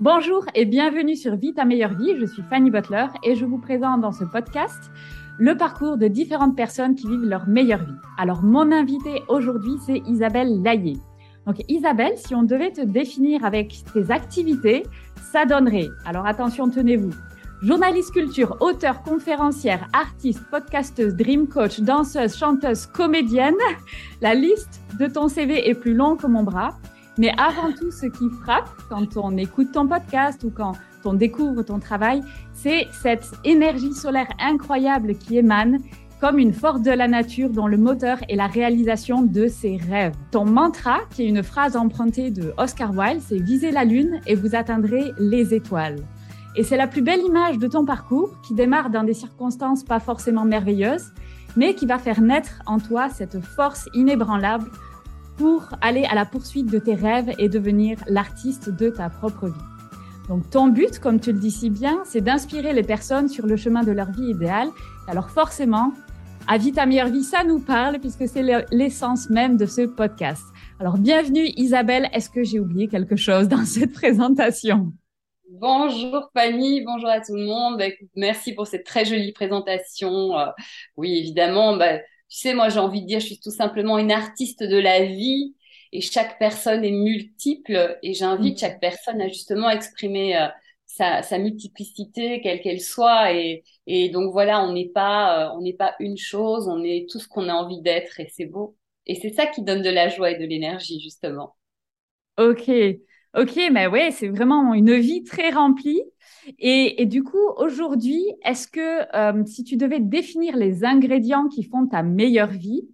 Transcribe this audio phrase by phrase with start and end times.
[0.00, 2.14] Bonjour et bienvenue sur Vie ta meilleure vie.
[2.20, 4.92] Je suis Fanny Butler et je vous présente dans ce podcast
[5.40, 7.96] le parcours de différentes personnes qui vivent leur meilleure vie.
[8.16, 10.98] Alors, mon invité aujourd'hui, c'est Isabelle Laillé.
[11.46, 14.84] Donc, Isabelle, si on devait te définir avec tes activités,
[15.32, 17.10] ça donnerait, alors attention, tenez-vous,
[17.62, 23.56] journaliste culture, auteur, conférencière, artiste, podcasteuse, dream coach, danseuse, chanteuse, comédienne.
[24.20, 26.78] La liste de ton CV est plus longue que mon bras.
[27.18, 31.62] Mais avant tout, ce qui frappe quand on écoute ton podcast ou quand on découvre
[31.62, 32.22] ton travail,
[32.54, 35.80] c'est cette énergie solaire incroyable qui émane
[36.20, 40.14] comme une force de la nature dont le moteur est la réalisation de ses rêves.
[40.30, 44.34] Ton mantra, qui est une phrase empruntée de Oscar Wilde, c'est viser la lune et
[44.34, 45.96] vous atteindrez les étoiles.
[46.56, 50.00] Et c'est la plus belle image de ton parcours qui démarre dans des circonstances pas
[50.00, 51.12] forcément merveilleuses,
[51.56, 54.68] mais qui va faire naître en toi cette force inébranlable
[55.38, 59.64] pour aller à la poursuite de tes rêves et devenir l'artiste de ta propre vie.
[60.28, 63.56] Donc ton but, comme tu le dis si bien, c'est d'inspirer les personnes sur le
[63.56, 64.68] chemin de leur vie idéale.
[65.06, 65.92] Alors forcément,
[66.48, 70.42] à vie ta meilleure vie, ça nous parle puisque c'est l'essence même de ce podcast.
[70.80, 74.92] Alors bienvenue Isabelle, est-ce que j'ai oublié quelque chose dans cette présentation?
[75.50, 77.78] Bonjour Fanny, bonjour à tout le monde.
[77.78, 80.38] Bah, merci pour cette très jolie présentation.
[80.38, 80.46] Euh,
[80.96, 81.98] oui, évidemment, bah,
[82.28, 85.04] tu sais, moi, j'ai envie de dire, je suis tout simplement une artiste de la
[85.04, 85.54] vie
[85.92, 88.60] et chaque personne est multiple et j'invite mm.
[88.60, 90.48] chaque personne à justement exprimer euh,
[90.86, 93.32] sa, sa, multiplicité, quelle qu'elle soit.
[93.32, 97.08] Et, et, donc voilà, on n'est pas, euh, on n'est pas une chose, on est
[97.10, 98.76] tout ce qu'on a envie d'être et c'est beau.
[99.06, 101.56] Et c'est ça qui donne de la joie et de l'énergie, justement.
[102.36, 102.70] Ok,
[103.34, 106.02] ok, mais ouais, c'est vraiment une vie très remplie.
[106.58, 111.86] Et, du coup, aujourd'hui, est-ce que euh, si tu devais définir les ingrédients qui font
[111.86, 112.88] ta meilleure vie,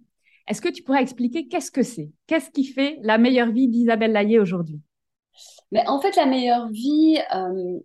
[0.47, 2.11] est-ce que tu pourrais expliquer qu'est-ce que c'est?
[2.27, 4.79] Qu'est-ce qui fait la meilleure vie d'Isabelle Laillé aujourd'hui?
[5.71, 7.79] Mais en fait, la meilleure vie, euh,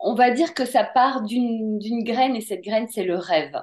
[0.00, 3.56] on va dire que ça part d'une graine et cette graine, c'est le rêve.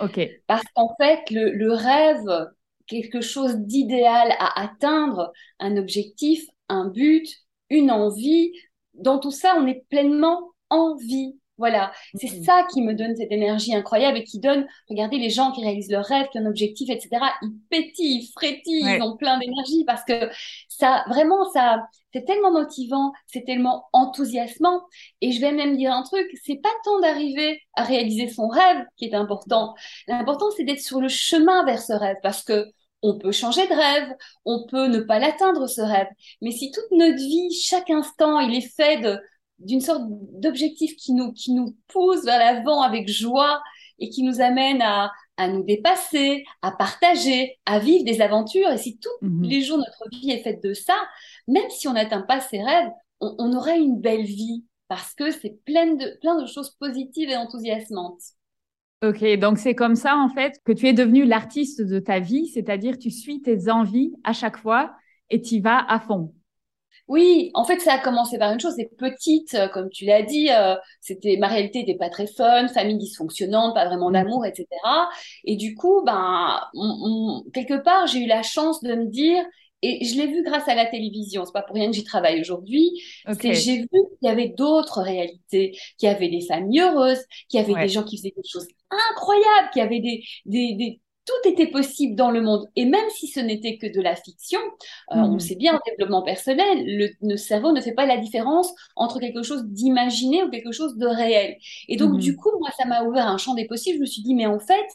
[0.00, 0.20] Ok.
[0.46, 2.48] Parce qu'en fait, le, le rêve,
[2.86, 7.28] quelque chose d'idéal à atteindre, un objectif, un but,
[7.70, 8.52] une envie,
[8.94, 11.38] dans tout ça, on est pleinement en vie.
[11.56, 15.52] Voilà, c'est ça qui me donne cette énergie incroyable et qui donne, regardez les gens
[15.52, 17.10] qui réalisent leurs rêves, qui ont un objectif, etc.
[17.42, 20.28] Ils pétillent, ils frétillent, ils ont plein d'énergie parce que
[20.68, 24.82] ça, vraiment, ça, c'est tellement motivant, c'est tellement enthousiasmant.
[25.20, 28.84] Et je vais même dire un truc, c'est pas tant d'arriver à réaliser son rêve
[28.96, 29.74] qui est important.
[30.08, 32.66] L'important, c'est d'être sur le chemin vers ce rêve parce que
[33.02, 34.08] on peut changer de rêve,
[34.46, 36.08] on peut ne pas l'atteindre ce rêve.
[36.40, 38.98] Mais si toute notre vie, chaque instant, il est fait
[39.58, 40.02] d'une sorte
[40.40, 43.62] d'objectif qui nous, qui nous pousse vers l'avant avec joie
[43.98, 48.70] et qui nous amène à, à nous dépasser, à partager, à vivre des aventures.
[48.70, 49.42] Et si tous mhm.
[49.44, 50.96] les jours notre vie est faite de ça,
[51.48, 55.30] même si on n'atteint pas ses rêves, on, on aura une belle vie parce que
[55.30, 58.22] c'est plein de, plein de choses positives et enthousiasmantes.
[59.02, 62.46] Ok, donc c'est comme ça en fait que tu es devenu l'artiste de ta vie,
[62.46, 64.94] c'est-à-dire tu suis tes envies à chaque fois
[65.30, 66.32] et tu vas à fond.
[67.06, 68.74] Oui, en fait, ça a commencé par une chose.
[68.76, 72.66] C'est petite, euh, comme tu l'as dit, euh, c'était ma réalité n'était pas très fun,
[72.68, 74.14] famille dysfonctionnante, pas vraiment mmh.
[74.14, 74.66] d'amour, etc.
[75.44, 76.60] Et du coup, ben,
[77.52, 79.44] quelque part, j'ai eu la chance de me dire,
[79.82, 81.44] et je l'ai vu grâce à la télévision.
[81.44, 82.90] C'est pas pour rien que j'y travaille aujourd'hui.
[83.26, 87.62] J'ai vu qu'il y avait d'autres réalités, qu'il y avait des familles heureuses, qu'il y
[87.62, 88.66] avait des gens qui faisaient des choses
[89.10, 92.68] incroyables, qu'il y avait des, des, des tout était possible dans le monde.
[92.76, 94.60] Et même si ce n'était que de la fiction,
[95.12, 95.40] euh, on mhm.
[95.40, 99.42] sait bien en développement personnel, le, le, cerveau ne fait pas la différence entre quelque
[99.42, 101.56] chose d'imaginé ou quelque chose de réel.
[101.88, 102.18] Et donc, mhm.
[102.18, 103.96] du coup, moi, ça m'a ouvert un champ des possibles.
[103.96, 104.86] Je me suis dit, mais en fait,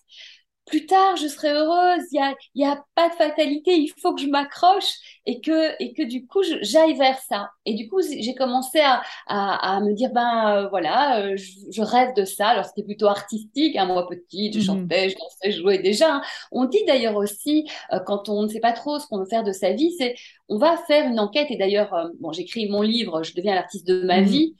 [0.69, 4.13] plus tard, je serai heureuse, il n'y a, y a pas de fatalité, il faut
[4.13, 4.93] que je m'accroche
[5.25, 7.49] et que, et que du coup, j'aille vers ça.
[7.65, 11.81] Et du coup, j'ai commencé à, à, à, me dire, ben euh, voilà, euh, je,
[11.81, 12.49] rêve de ça.
[12.49, 14.65] Alors, c'était plutôt artistique, hein, moi petite, je mhm.
[14.65, 16.15] chantais, je dansais, je jouais déjà.
[16.15, 16.21] Hein.
[16.51, 19.43] On dit d'ailleurs aussi, euh, quand on ne sait pas trop ce qu'on veut faire
[19.43, 20.15] de sa vie, c'est
[20.47, 21.51] on va faire une enquête.
[21.51, 24.27] Et d'ailleurs, bon, j'écris mon livre, je deviens l'artiste de ma mhm.
[24.27, 24.55] vie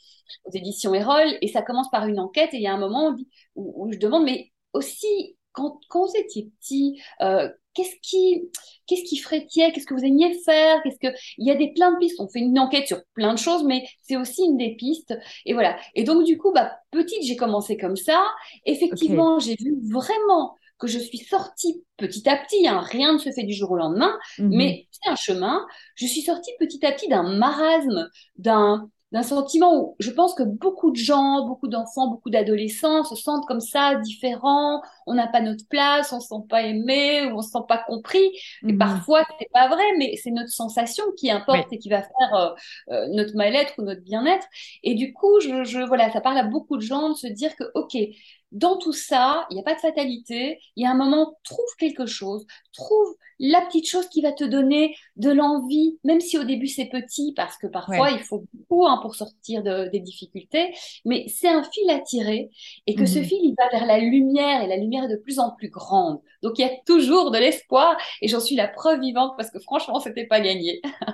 [0.46, 2.54] aux éditions Erol, et ça commence par une enquête.
[2.54, 3.16] Et il y a un moment
[3.56, 8.50] où, où je demande, mais aussi quand, quand vous étiez petit, euh, qu'est-ce qui,
[8.88, 11.92] qu'est-ce qui frétillait, qu'est-ce que vous aimiez faire, qu'est-ce que, il y a des plein
[11.92, 12.20] de pistes.
[12.20, 15.18] On fait une enquête sur plein de choses, mais c'est aussi une des pistes.
[15.46, 15.78] Et voilà.
[15.96, 18.26] Et donc du coup, bah petite, j'ai commencé comme ça.
[18.66, 22.68] Effectivement, j'ai vu vraiment que je suis sortie petit à petit.
[22.68, 24.50] Hein, rien ne se fait du jour au lendemain, mhm.
[24.56, 25.66] mais c'est un chemin.
[25.96, 30.44] Je suis sortie petit à petit d'un marasme, d'un d'un sentiment où je pense que
[30.44, 35.42] beaucoup de gens, beaucoup d'enfants, beaucoup d'adolescents se sentent comme ça, différents, on n'a pas
[35.42, 38.22] notre place, on se sent pas aimé ou on se sent pas compris.
[38.68, 38.78] Et Mhm.
[38.78, 42.50] parfois, c'est pas vrai, mais c'est notre sensation qui importe et qui va faire euh,
[42.92, 44.48] euh, notre mal-être ou notre bien-être.
[44.84, 47.56] Et du coup, je, je, voilà, ça parle à beaucoup de gens de se dire
[47.56, 47.98] que, OK,
[48.52, 50.60] dans tout ça, il n'y a pas de fatalité.
[50.76, 54.44] Il y a un moment, trouve quelque chose, trouve la petite chose qui va te
[54.44, 58.12] donner de l'envie, même si au début c'est petit, parce que parfois Ouais.
[58.12, 60.74] il faut beaucoup hein, pour sortir de- des difficultés,
[61.06, 62.50] mais c'est un fil à tirer
[62.86, 63.24] et que ce Mhm.
[63.24, 66.20] fil il va vers la lumière et la lumière de plus en plus grande.
[66.44, 69.60] Donc il y a toujours de l'espoir et j'en suis la preuve vivante parce que
[69.60, 70.82] franchement c'était pas gagné.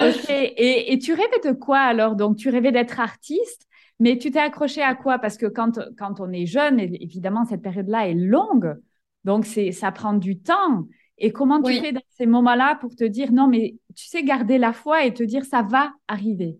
[0.00, 0.24] Ok.
[0.30, 2.14] Et, et tu rêvais de quoi alors?
[2.14, 3.66] Donc, tu rêvais d'être artiste,
[3.98, 5.18] mais tu t'es accroché à quoi?
[5.18, 8.76] Parce que quand, quand on est jeune, évidemment, cette période-là est longue.
[9.24, 10.86] Donc, c'est, ça prend du temps.
[11.18, 11.80] Et comment tu Oui.
[11.80, 15.12] fais dans ces moments-là pour te dire, non, mais tu sais, garder la foi et
[15.12, 16.58] te dire, ça va arriver?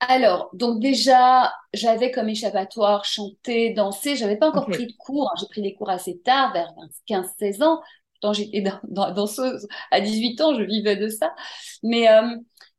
[0.00, 4.16] Alors, donc déjà, j'avais comme échappatoire chanter, danser.
[4.16, 5.30] J'avais pas encore pris de cours.
[5.30, 5.34] hein.
[5.40, 6.72] J'ai pris des cours assez tard, vers
[7.06, 7.80] 15-16 ans.
[8.14, 11.34] Pourtant, j'étais dans, dans- danseuse à 18 ans, je vivais de ça.
[11.82, 12.36] Mais, euh,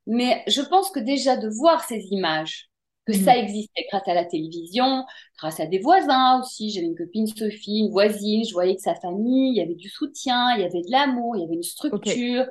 [0.07, 2.69] mais je pense que déjà de voir ces images,
[3.07, 5.03] que ça existait grâce à la télévision,
[5.39, 6.69] grâce à des voisins aussi.
[6.71, 8.44] J'avais une copine Sophie, une voisine.
[8.45, 11.35] Je voyais que sa famille, il y avait du soutien, il y avait de l'amour,
[11.35, 12.45] il y avait une structure.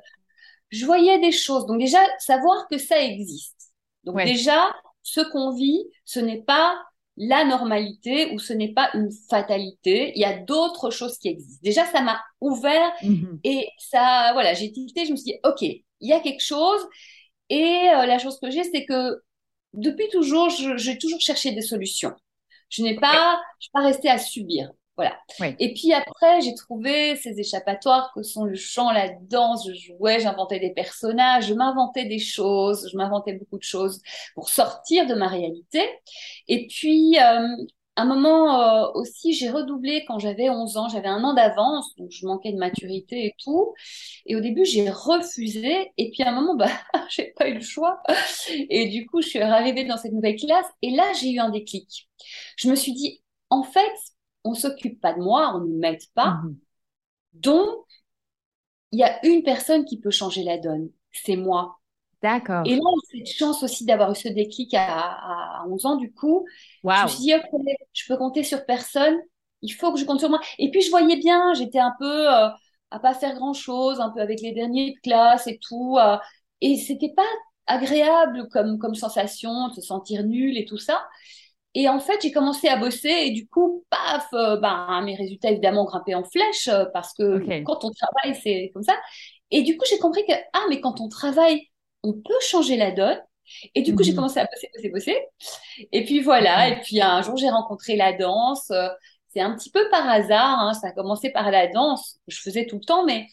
[0.71, 1.67] Je voyais des choses.
[1.67, 3.54] Donc déjà, savoir que ça existe.
[4.05, 4.25] Donc Ouais.
[4.25, 6.77] déjà, ce qu'on vit, ce n'est pas
[7.17, 10.13] la normalité ou ce n'est pas une fatalité.
[10.17, 11.61] Il y a d'autres choses qui existent.
[11.63, 13.39] Déjà, ça m'a ouvert Mhm.
[13.45, 16.81] et ça, voilà, j'ai tilté, je me suis dit, OK, il y a quelque chose.
[17.51, 19.23] Et euh, la chose que j'ai, c'est que
[19.75, 22.15] depuis toujours, j'ai toujours cherché des solutions.
[22.71, 24.71] Je n'ai pas, je suis pas restée à subir.
[24.97, 25.19] Voilà.
[25.59, 29.69] Et puis après, j'ai trouvé ces échappatoires que sont le chant, la danse.
[29.69, 34.01] Je jouais, j'inventais des personnages, je m'inventais des choses, je m'inventais beaucoup de choses
[34.35, 35.81] pour sortir de ma réalité.
[36.47, 37.49] Et puis, euh,
[37.97, 42.11] un moment euh, aussi, j'ai redoublé quand j'avais 11 ans, j'avais un an d'avance, donc
[42.11, 43.75] je manquais de maturité et tout.
[44.27, 45.93] Et au début, j'ai refusé.
[45.97, 46.71] Et puis à un moment, bah,
[47.09, 48.03] j'ai pas eu le choix.
[48.71, 50.67] Et du coup, je suis arrivée dans cette nouvelle classe.
[50.83, 52.09] Et là, j'ai eu un déclic.
[52.57, 53.93] Je me suis dit, en fait,
[54.45, 56.43] on s'occupe pas de moi, on ne m'aide pas.
[56.45, 56.59] Mhm.
[57.35, 57.87] Donc,
[58.93, 60.91] il y a une personne qui peut changer la donne.
[61.13, 61.81] C'est moi.
[62.23, 62.65] D'accord.
[62.65, 62.83] Et là,
[63.13, 66.47] cette chance aussi d'avoir eu ce déclic à, à 11 ans, du coup.
[66.95, 67.45] Je me suis dit, ok,
[67.95, 69.17] je peux compter sur personne.
[69.63, 70.41] Il faut que je compte sur moi.
[70.59, 72.49] Et puis, je voyais bien, j'étais un peu euh,
[72.91, 75.99] à pas faire grand-chose, un peu avec les derniers de classe et tout.
[75.99, 76.19] euh,
[76.63, 77.25] et c'était pas
[77.67, 81.07] agréable comme, comme sensation de se sentir nul et tout ça.
[81.75, 85.51] Et en fait, j'ai commencé à bosser et du coup, paf, euh, ben, mes résultats
[85.51, 88.97] évidemment grimpaient en flèche euh, parce que quand on travaille, c'est comme ça.
[89.51, 91.69] Et du coup, j'ai compris que, ah, mais quand on travaille,
[92.03, 93.21] on peut changer la donne.
[93.75, 94.17] Et du coup, j'ai Mhm.
[94.17, 95.17] commencé à bosser, bosser, bosser.
[95.93, 96.69] Et puis voilà.
[96.69, 98.71] Et puis un jour, j'ai rencontré la danse.
[98.71, 98.89] Euh,
[99.31, 100.61] C'est un petit peu par hasard.
[100.61, 100.75] hein.
[100.75, 103.27] Ça a commencé par la danse je faisais tout le temps, mais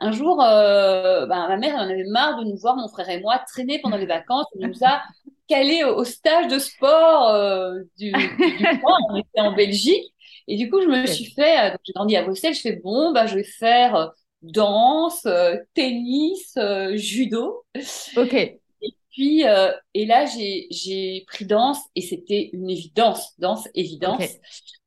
[0.00, 3.08] un jour, euh, ben, ma mère elle en avait marre de nous voir, mon frère
[3.10, 4.46] et moi, traîner pendant les vacances.
[4.54, 5.02] Elle nous a
[5.46, 8.38] calés au, au stage de sport euh, du, du,
[8.82, 8.96] coin.
[9.10, 10.12] On était en Belgique.
[10.48, 13.12] Et du coup, je me suis fait, euh, j'ai grandi à Bruxelles, je fais bon,
[13.12, 14.06] bah, je vais faire euh,
[14.42, 16.58] danse, euh, tennis,
[16.96, 17.64] judo.
[18.16, 18.58] Ok.
[19.10, 24.22] Puis, euh, et là, j'ai, j'ai pris danse et c'était une évidence, danse, évidence.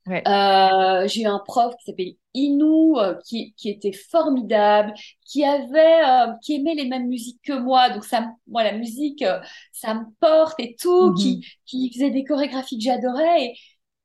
[0.07, 0.23] Ouais.
[0.27, 4.93] Euh, j'ai eu un prof qui s'appelle Inou, euh, qui, qui était formidable,
[5.25, 7.89] qui avait, euh, qui aimait les mêmes musiques que moi.
[7.89, 9.39] Donc ça, me- moi, la musique, euh,
[9.74, 11.15] ça me porte et tout, Mhm.
[11.15, 13.43] qui, qui faisait des chorégraphies que j'adorais.
[13.45, 13.57] Et,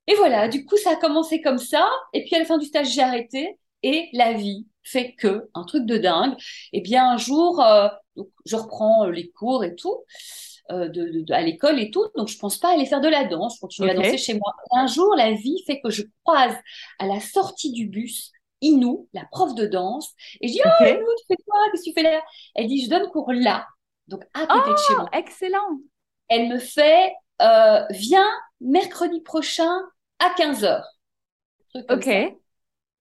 [0.09, 1.89] et voilà, du coup, ça a commencé comme ça.
[2.13, 3.59] Et puis à la fin du stage, j'ai arrêté.
[3.83, 6.35] Et la vie fait que, un truc de dingue.
[6.73, 9.99] Et bien un jour, euh, donc, je reprends euh, les cours et tout.
[10.71, 13.09] Euh, de, de- de- à l'école et tout, donc je pense pas aller faire de
[13.09, 14.55] la danse, je continue à danser chez moi.
[14.73, 16.55] Un jour, la vie fait que je croise
[16.99, 20.85] à la sortie du bus Inou, la prof de danse, et je dis, oh.
[20.85, 21.59] Inou, tu fais quoi?
[21.71, 22.21] Qu'est-ce que tu fais là?
[22.55, 23.67] Elle dit, je donne cours là,
[24.09, 25.09] donc à côté de chez Oh, moi.
[25.13, 25.81] excellent.
[26.29, 28.29] Elle me fait, euh, viens
[28.61, 29.71] mercredi prochain
[30.19, 30.83] à 15h.
[31.73, 32.05] Truc comme Ok.
[32.05, 32.27] ça.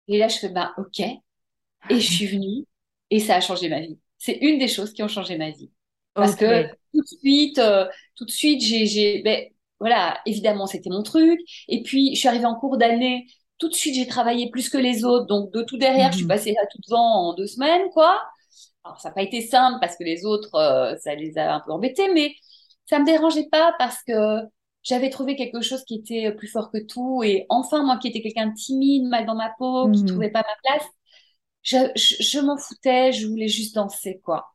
[0.07, 0.99] Et là, je fais, bah, ok.
[0.99, 2.65] Et je suis venue,
[3.09, 3.99] et ça a changé ma vie.
[4.17, 5.71] C'est une des choses qui ont changé ma vie.
[6.19, 9.45] Parce que tout de suite, euh, tout de suite, j'ai, j'ai, ben,
[9.79, 11.39] voilà, évidemment, c'était mon truc.
[11.67, 13.27] Et puis, je suis arrivée en cours d'année.
[13.59, 15.25] Tout de suite, j'ai travaillé plus que les autres.
[15.27, 16.27] Donc, de tout derrière, je suis Mhm.
[16.27, 18.21] passée à tout devant en deux semaines, quoi.
[18.83, 21.59] Alors, ça n'a pas été simple parce que les autres, euh, ça les a un
[21.61, 22.33] peu embêtés, mais
[22.85, 24.13] ça me dérangeait pas parce que
[24.83, 27.23] j'avais trouvé quelque chose qui était plus fort que tout.
[27.23, 30.05] Et enfin, moi qui étais quelqu'un de timide, mal dans ma peau, qui Mhm.
[30.05, 30.87] trouvait pas ma place,
[31.63, 34.47] je, je, je m'en foutais, je voulais juste danser, quoi.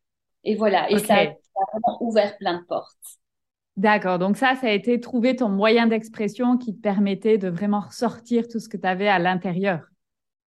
[0.45, 0.91] Et voilà.
[0.91, 1.37] Et ça, a- Ok.
[1.55, 2.97] ça a vraiment ouvert plein de portes.
[3.77, 4.19] D'accord.
[4.19, 8.49] Donc ça, ça a été trouver ton moyen d'expression qui te permettait de vraiment ressortir
[8.49, 9.81] tout ce que tu avais à l'intérieur.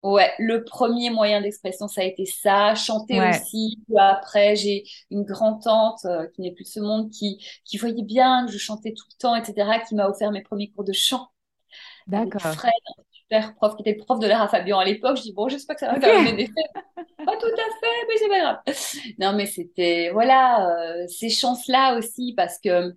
[0.03, 2.75] Ouais, le premier moyen d'expression, ça a été ça.
[2.75, 3.79] Chanter aussi.
[3.99, 8.45] Après, j'ai une grand-tante euh, qui n'est plus de ce monde, qui, qui voyait bien
[8.45, 11.29] que je chantais tout le temps, etc., qui m'a offert mes premiers cours de chant.
[12.07, 12.59] D'accord.
[12.59, 12.73] Fred,
[13.25, 15.17] super prof, qui était le prof de l'art à Fabian à l'époque.
[15.17, 16.53] Je dis, bon, j'espère que ça va faire un effet.
[17.25, 18.59] pas tout à fait, mais c'est pas grave.
[19.19, 22.93] Non, mais c'était, voilà, euh, ces chances-là aussi, parce que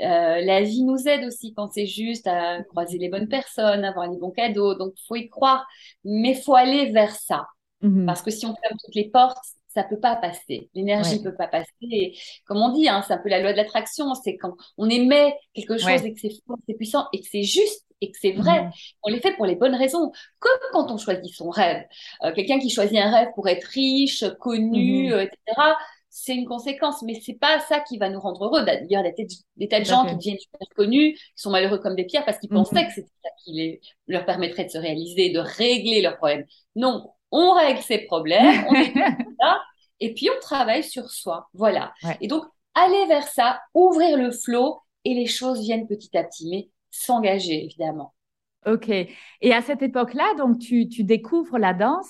[0.00, 4.10] euh, la vie nous aide aussi quand c'est juste à croiser les bonnes personnes, avoir
[4.10, 4.74] les bons cadeaux.
[4.74, 5.66] Donc, faut y croire,
[6.04, 7.46] mais faut aller vers ça.
[7.80, 8.06] Mhm.
[8.06, 9.38] Parce que si on ferme toutes les portes,
[9.68, 10.70] ça peut pas passer.
[10.74, 11.72] L'énergie ne peut pas passer.
[11.82, 12.16] Et
[12.46, 14.14] comme on dit, hein, c'est un peu la loi de l'attraction.
[14.14, 17.42] C'est quand on émet quelque chose et que c'est fort, c'est puissant et que c'est
[17.42, 18.64] juste et que c'est vrai.
[18.64, 18.70] Mhm.
[19.02, 20.12] On les fait pour les bonnes raisons.
[20.38, 21.84] Comme quand on choisit son rêve.
[22.22, 25.12] Euh, quelqu'un qui choisit un rêve pour être riche, connu, mhm.
[25.12, 25.74] euh, etc
[26.16, 28.64] c'est une conséquence, mais c'est pas ça qui va nous rendre heureux.
[28.64, 31.78] D'ailleurs, il y a des tas de gens qui deviennent super connus, qui sont malheureux
[31.78, 32.86] comme des pierres parce qu'ils pensaient mhm.
[32.86, 36.44] que c'était ça qui leur permettrait de se réaliser, de régler leurs problèmes.
[36.76, 39.60] Non, on règle ses problèmes, on est là,
[40.00, 41.48] et puis on travaille sur soi.
[41.52, 41.92] Voilà.
[42.20, 42.44] Et donc,
[42.74, 47.64] aller vers ça, ouvrir le flot, et les choses viennent petit à petit, mais s'engager,
[47.64, 48.14] évidemment.
[48.66, 48.88] Ok.
[48.88, 52.08] Et à cette époque-là, donc, tu, tu découvres la danse.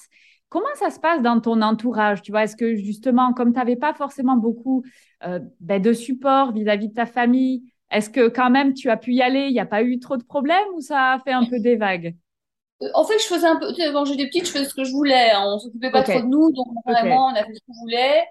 [0.49, 3.77] Comment ça se passe dans ton entourage Tu vois, est-ce que justement, comme tu n'avais
[3.77, 4.85] pas forcément beaucoup
[5.25, 9.15] euh, ben, de support vis-à-vis de ta famille, est-ce que quand même tu as pu
[9.15, 9.47] y aller?
[9.47, 11.77] Il n'y a pas eu trop de problèmes ou ça a fait un peu des
[11.77, 12.15] vagues?
[12.83, 13.73] Euh, en fait, je faisais un peu.
[13.93, 15.31] Quand j'étais petite, je faisais ce que je voulais.
[15.31, 15.45] Hein.
[15.47, 18.25] On s'occupait pas trop de nous, donc vraiment, on a fait ce qu'on voulait.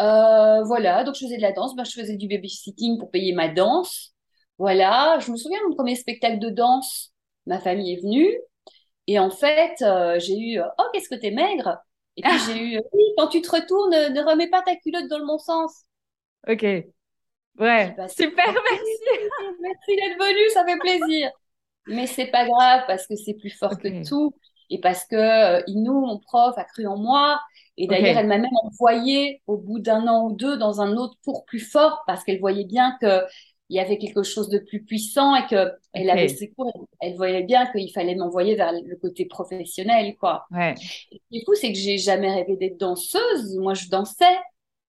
[0.00, 1.74] Euh, voilà, donc je faisais de la danse.
[1.76, 4.14] Ben, je faisais du babysitting pour payer ma danse.
[4.60, 7.14] Voilà, je me souviens de mon premier spectacle de danse.
[7.46, 8.30] Ma famille est venue.
[9.06, 11.78] Et en fait, euh, j'ai eu Oh, qu'est-ce que t'es maigre
[12.18, 15.18] Et puis j'ai eu Oui, quand tu te retournes, ne remets pas ta culotte dans
[15.18, 15.84] le bon sens.
[16.46, 16.62] Ok.
[16.62, 17.96] Ouais.
[18.10, 18.98] Super, merci.
[19.62, 21.30] merci d'être venu, ça fait plaisir.
[21.86, 24.34] Mais c'est pas grave parce que c'est plus fort que tout
[24.68, 27.40] et parce que euh, Inou, mon prof, a cru en moi.
[27.78, 31.16] Et d'ailleurs, elle m'a même envoyé au bout d'un an ou deux dans un autre
[31.24, 33.22] cours plus fort parce qu'elle voyait bien que
[33.70, 37.14] il y avait quelque chose de plus puissant et que elle avait ses cours, elle
[37.14, 40.44] voyait bien qu'il fallait m'envoyer vers le côté professionnel, quoi.
[40.50, 40.74] Ouais.
[41.30, 43.56] du coup, c'est que j'ai jamais rêvé d'être danseuse.
[43.56, 44.24] Moi, je dansais.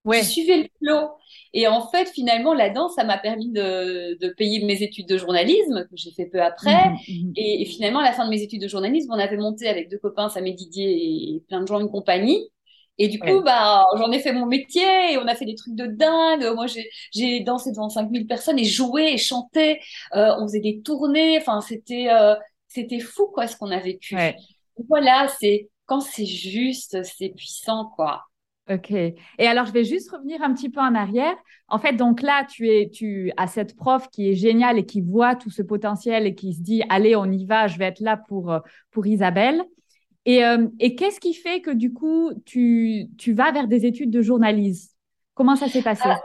[0.03, 0.23] Ouais.
[0.23, 1.09] Je suivais le flow.
[1.53, 5.17] Et en fait, finalement, la danse, ça m'a permis de, de, payer mes études de
[5.17, 6.89] journalisme, que j'ai fait peu après.
[6.89, 7.33] Mhm, mhm.
[7.35, 9.99] Et, finalement, à la fin de mes études de journalisme, on avait monté avec deux
[9.99, 12.49] copains, Samé Didier et plein de gens, une compagnie.
[12.97, 15.75] Et du coup, bah, j'en ai fait mon métier et on a fait des trucs
[15.75, 16.45] de dingue.
[16.53, 16.67] Moi,
[17.11, 19.79] j'ai dansé devant 5000 personnes et joué et chanté.
[20.15, 21.37] Euh, on faisait des tournées.
[21.39, 22.35] Enfin, c'était euh,
[22.67, 24.15] c'était fou, quoi, ce qu'on a vécu.
[24.87, 28.23] Voilà, c'est quand c'est juste, c'est puissant, quoi.
[28.69, 28.91] Ok.
[28.91, 31.35] Et alors, je vais juste revenir un petit peu en arrière.
[31.67, 35.01] En fait, donc là, tu es, tu as cette prof qui est géniale et qui
[35.01, 37.99] voit tout ce potentiel et qui se dit, allez, on y va, je vais être
[37.99, 38.55] là pour,
[38.91, 39.63] pour Isabelle.
[40.27, 44.21] Euh, et, qu'est-ce qui fait que du coup, tu, tu, vas vers des études de
[44.21, 44.93] journalisme?
[45.33, 46.03] Comment ça s'est passé?
[46.05, 46.19] Ah,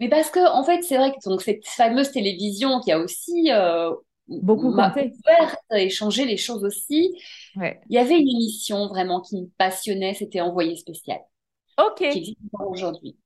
[0.00, 3.50] Mais parce que, en fait, c'est vrai que donc, cette fameuse télévision qui a aussi
[3.50, 3.92] euh,
[4.28, 5.12] beaucoup compté
[5.74, 7.14] et changé les choses aussi,
[7.56, 11.18] il y avait une émission vraiment qui me passionnait, c'était Envoyé spécial.
[11.78, 11.98] Ok.
[11.98, 13.16] Qui existe aujourd'hui.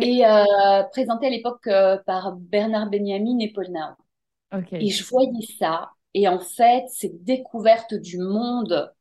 [0.00, 1.68] Et euh, présenté à l'époque
[2.06, 3.94] par Bernard Benjamin et Paul Nao.
[4.72, 5.90] Et je voyais ça.
[6.14, 8.92] Et en fait, cette découverte du monde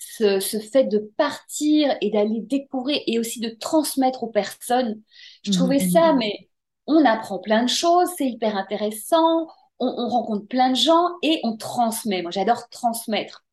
[0.00, 5.00] ce, fait de partir et d'aller découvrir et aussi de transmettre aux personnes.
[5.44, 5.90] Je trouvais mhm.
[5.90, 6.48] ça, mais
[6.86, 9.46] on apprend plein de choses, c'est hyper intéressant,
[9.78, 12.22] on, rencontre plein de gens et on transmet.
[12.22, 13.44] Moi, j'adore transmettre.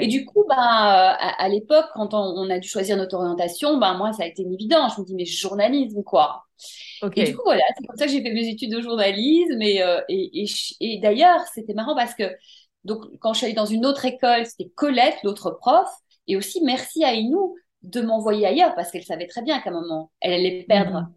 [0.00, 4.12] Et du coup, bah, à, l'époque, quand on, a dû choisir notre orientation, bah, moi,
[4.12, 4.88] ça a été évident.
[4.88, 6.44] Je me dis, mais journalisme, quoi.
[7.14, 9.60] Et du coup, voilà, c'est comme ça que j'ai fait mes études de journalisme.
[9.60, 10.46] Et, euh, et,
[10.80, 12.24] et d'ailleurs, c'était marrant parce que
[12.84, 15.88] donc, quand je suis allée dans une autre école, c'était Colette, l'autre prof.
[16.26, 19.74] Et aussi, merci à Inou de m'envoyer ailleurs parce qu'elle savait très bien qu'à un
[19.74, 21.14] moment, elle allait perdre mmh.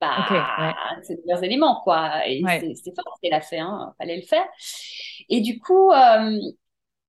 [0.00, 2.26] bah, ses meilleurs éléments, quoi.
[2.26, 2.42] Et
[2.82, 3.94] c'est fort ce qu'elle a fait, hein.
[3.98, 4.44] fallait le faire.
[5.28, 6.38] Et du coup, euh,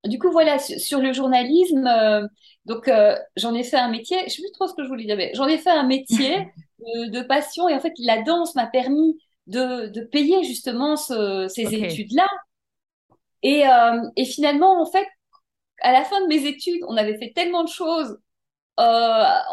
[0.06, 2.28] du coup, voilà, sur, le journalisme, euh,
[2.66, 5.06] donc euh, j'en ai fait un métier, je sais plus trop ce que je voulais
[5.06, 6.48] dire, mais j'en ai fait un métier
[6.80, 9.18] de, passion et en fait, la danse m'a permis
[9.48, 12.28] de, de, payer justement ces études-là.
[13.44, 15.08] Et, euh, et finalement, en fait,
[15.82, 18.18] à la fin de mes études, on avait fait tellement de choses
[18.80, 18.84] euh,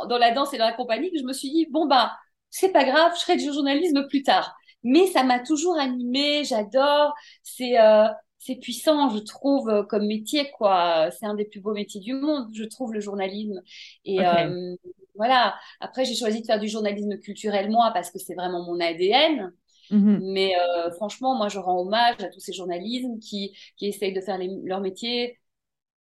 [0.09, 2.13] dans la danse et dans la compagnie que je me suis dit, bon, bah,
[2.51, 4.57] c'est pas grave, je ferai du journalisme plus tard.
[4.83, 8.07] Mais ça m'a toujours animée, j'adore, c'est euh,
[8.39, 11.11] c'est puissant, je trouve, euh, comme métier, quoi.
[11.11, 13.61] C'est un des plus beaux métiers du monde, je trouve, le journalisme.
[14.07, 14.75] Et euh,
[15.15, 18.81] voilà, après, j'ai choisi de faire du journalisme culturel, moi, parce que c'est vraiment mon
[18.81, 19.53] ADN.
[19.91, 20.31] Mhm.
[20.35, 24.21] Mais euh, franchement, moi, je rends hommage à tous ces journalistes qui, qui essayent de
[24.21, 25.39] faire leur métier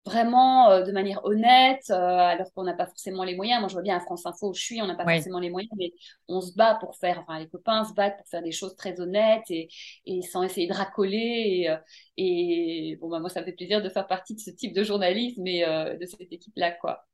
[0.06, 3.60] vraiment euh, de manière honnête, euh, alors qu'on n'a pas forcément les moyens.
[3.60, 5.50] Moi, je vois bien à France Info où je suis, on n'a pas forcément les
[5.50, 5.92] moyens, mais
[6.28, 9.00] on se bat pour faire, enfin, les copains se battent pour faire des choses très
[9.00, 9.68] honnêtes et,
[10.06, 11.68] et sans essayer de racoler.
[12.16, 14.74] Et, et bon, bah, moi, ça me fait plaisir de faire partie de ce type
[14.74, 15.62] de journalisme et
[16.00, 17.06] de cette équipe-là, quoi.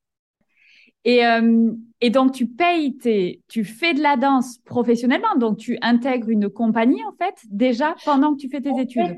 [1.08, 1.22] Et,
[2.00, 6.50] et, donc, tu payes tes, tu fais de la danse professionnellement, donc tu intègres une
[6.50, 9.16] compagnie en fait déjà pendant que tu fais tes études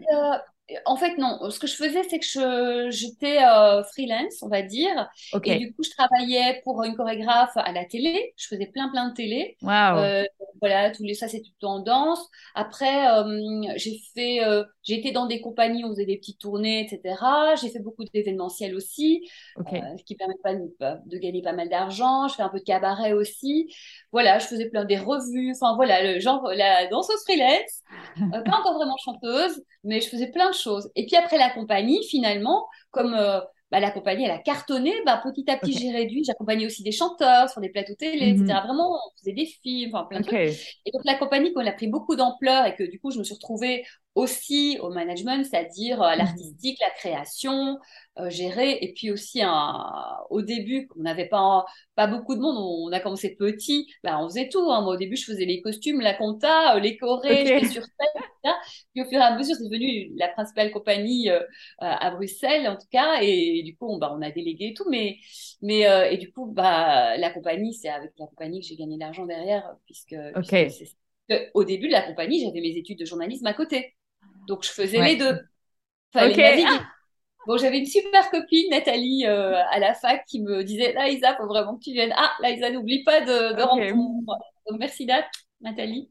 [0.85, 1.51] en fait, non.
[1.51, 5.09] Ce que je faisais, c'est que j'étais euh, freelance, on va dire.
[5.45, 8.35] Et du coup, je travaillais pour une chorégraphe à la télé.
[8.37, 9.57] Je faisais plein, plein de télé.
[9.65, 10.25] Euh,
[10.61, 12.21] voilà, tous les, ça, c'est tout en danse.
[12.55, 14.41] Après, euh, j'ai fait,
[14.89, 17.17] été dans des compagnies, on faisait des petites tournées, etc.
[17.61, 20.69] J'ai fait beaucoup d'événementiels aussi, ce qui permet pas de,
[21.07, 22.29] de, gagner pas mal d'argent.
[22.29, 23.73] Je fais un peu de cabaret aussi.
[24.13, 25.53] Voilà, je faisais plein des revues.
[25.53, 27.83] Enfin, voilà, le genre, la danseuse freelance.
[28.45, 30.58] pas encore vraiment chanteuse, mais je faisais plein de
[30.95, 35.21] Et puis après la compagnie, finalement, comme euh, bah, la compagnie, elle a cartonné, bah,
[35.23, 36.25] petit à petit, j'ai réduit.
[36.25, 38.45] J'accompagnais aussi des chanteurs sur des plateaux télé, etc.
[38.45, 38.67] Mhm.
[38.67, 40.39] Vraiment, on faisait des films, enfin plein de trucs.
[40.39, 43.19] Et donc la compagnie, quand elle a pris beaucoup d'ampleur et que du coup, je
[43.19, 43.85] me suis retrouvée
[44.19, 46.19] aussi au management, c'est-à-dire à mhm.
[46.19, 47.79] l'artistique, la création,
[48.19, 48.77] euh, gérer.
[48.81, 49.43] Et puis aussi,
[50.31, 54.29] au début, on n'avait pas, pas beaucoup de monde, on, a commencé petit, bah, on
[54.29, 54.71] faisait tout.
[54.73, 54.83] Hein.
[54.83, 58.23] Moi, au début, je faisais les costumes, la compta, euh, les chorés, j'étais sur scène,
[58.43, 58.57] etc.
[58.93, 61.41] Puis au fur et à mesure, c'est devenu la principale compagnie euh,
[61.79, 63.21] à Bruxelles, en tout cas.
[63.23, 64.91] Et, du coup, on, bah, on a délégué tout.
[64.91, 65.19] Mais,
[65.63, 65.83] mais
[66.13, 69.27] et du coup, bah, la compagnie, c'est avec la compagnie que j'ai gagné de l'argent
[69.27, 70.17] derrière, puisque,
[71.55, 73.95] au début de la compagnie, j'avais mes études de journalisme à côté.
[74.49, 75.39] Donc, je faisais les deux.
[76.13, 76.65] Fallait
[77.47, 81.47] Bon, j'avais une super copine, Nathalie, euh, à la fac, qui me disait Laïsa, faut
[81.47, 82.13] vraiment que tu viennes.
[82.15, 83.83] Ah, Laïsa, n'oublie pas de, de rendre
[84.69, 85.07] Donc, merci,
[85.61, 86.09] Nathalie.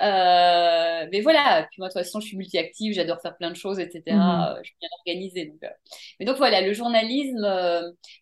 [0.00, 3.56] Euh, mais voilà, puis moi, de toute façon, je suis multi-active, j'adore faire plein de
[3.56, 4.16] choses, etc.
[4.16, 4.20] Mhm.
[4.20, 5.46] Euh, je suis bien organisée.
[5.46, 5.70] Donc,
[6.18, 7.46] Mais donc, voilà, le journalisme,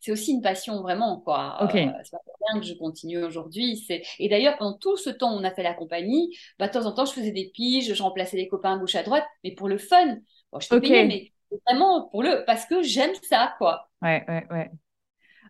[0.01, 1.63] c'est aussi une passion, vraiment, quoi.
[1.65, 1.89] Okay.
[2.03, 3.87] c'est pas pour rien que je continue aujourd'hui.
[4.19, 6.87] Et d'ailleurs, pendant tout ce temps où on a fait la compagnie, bah, de temps
[6.87, 9.53] en temps, je faisais des piges, je remplaçais les copains à gauche à droite, mais
[9.53, 10.17] pour le fun.
[10.53, 11.33] Bon, je te payais, mais
[11.67, 13.89] vraiment pour le parce que j'aime ça quoi.
[14.03, 14.71] Ouais ouais ouais.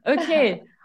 [0.07, 0.63] Ok.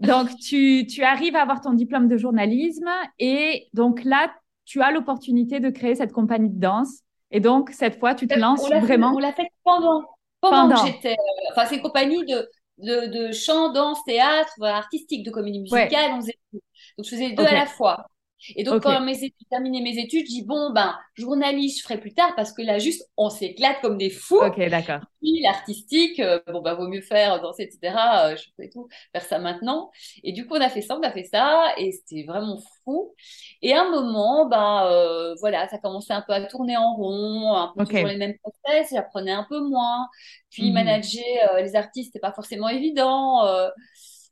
[0.00, 4.32] donc tu, tu arrives à avoir ton diplôme de journalisme et donc là
[4.64, 8.38] tu as l'opportunité de créer cette compagnie de danse et donc cette fois tu te
[8.38, 9.12] lances vraiment.
[9.14, 10.04] on l'a fait pendant
[10.40, 11.12] pendant, que j'étais.
[11.12, 16.12] Euh, enfin c'est une compagnie de de, de chant, danse, théâtre, artistique, de comédie musicale.
[16.12, 18.06] On faisait Donc je faisais les deux à la fois.
[18.54, 22.14] Et donc, quand j'ai terminé mes études, je dis bon, ben, journaliste, je ferai plus
[22.14, 24.38] tard parce que là, juste, on s'éclate comme des fous.
[24.38, 25.00] Ok, d'accord.
[25.20, 27.96] Puis, l'artistique, euh, bon, ben, vaut mieux faire danser, etc.
[28.26, 29.90] Euh, je fais tout, faire ça maintenant.
[30.22, 33.14] Et du coup, on a fait ça, on a fait ça, et c'était vraiment fou.
[33.60, 37.54] Et à un moment, ben, euh, voilà, ça commençait un peu à tourner en rond,
[37.54, 40.06] un peu toujours les mêmes process, j'apprenais un peu moins.
[40.50, 40.74] Puis, mhm.
[40.74, 43.44] manager les artistes, c'était pas forcément évident.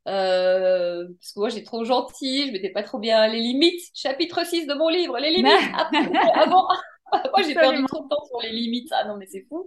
[0.07, 3.81] Euh, parce que moi, j'ai trop gentil, je mettais pas trop bien les limites.
[3.95, 5.53] Chapitre 6 de mon livre, les limites.
[6.35, 6.67] avant,
[7.13, 8.89] moi, j'ai perdu trop de temps sur les limites.
[8.93, 9.67] Ah non, mais c'est fou.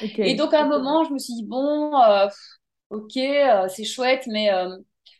[0.00, 2.28] Et donc, à un moment, je me suis dit, bon, euh,
[2.90, 4.50] ok, euh, c'est chouette, mais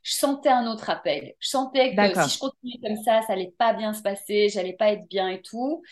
[0.03, 1.35] je sentais un autre appel.
[1.39, 4.75] Je sentais que si je continuais comme ça, ça allait pas bien se passer, j'allais
[4.75, 5.83] pas être bien et tout.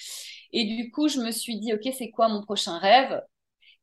[0.53, 3.21] Et du coup, je me suis dit, ok, c'est quoi mon prochain rêve?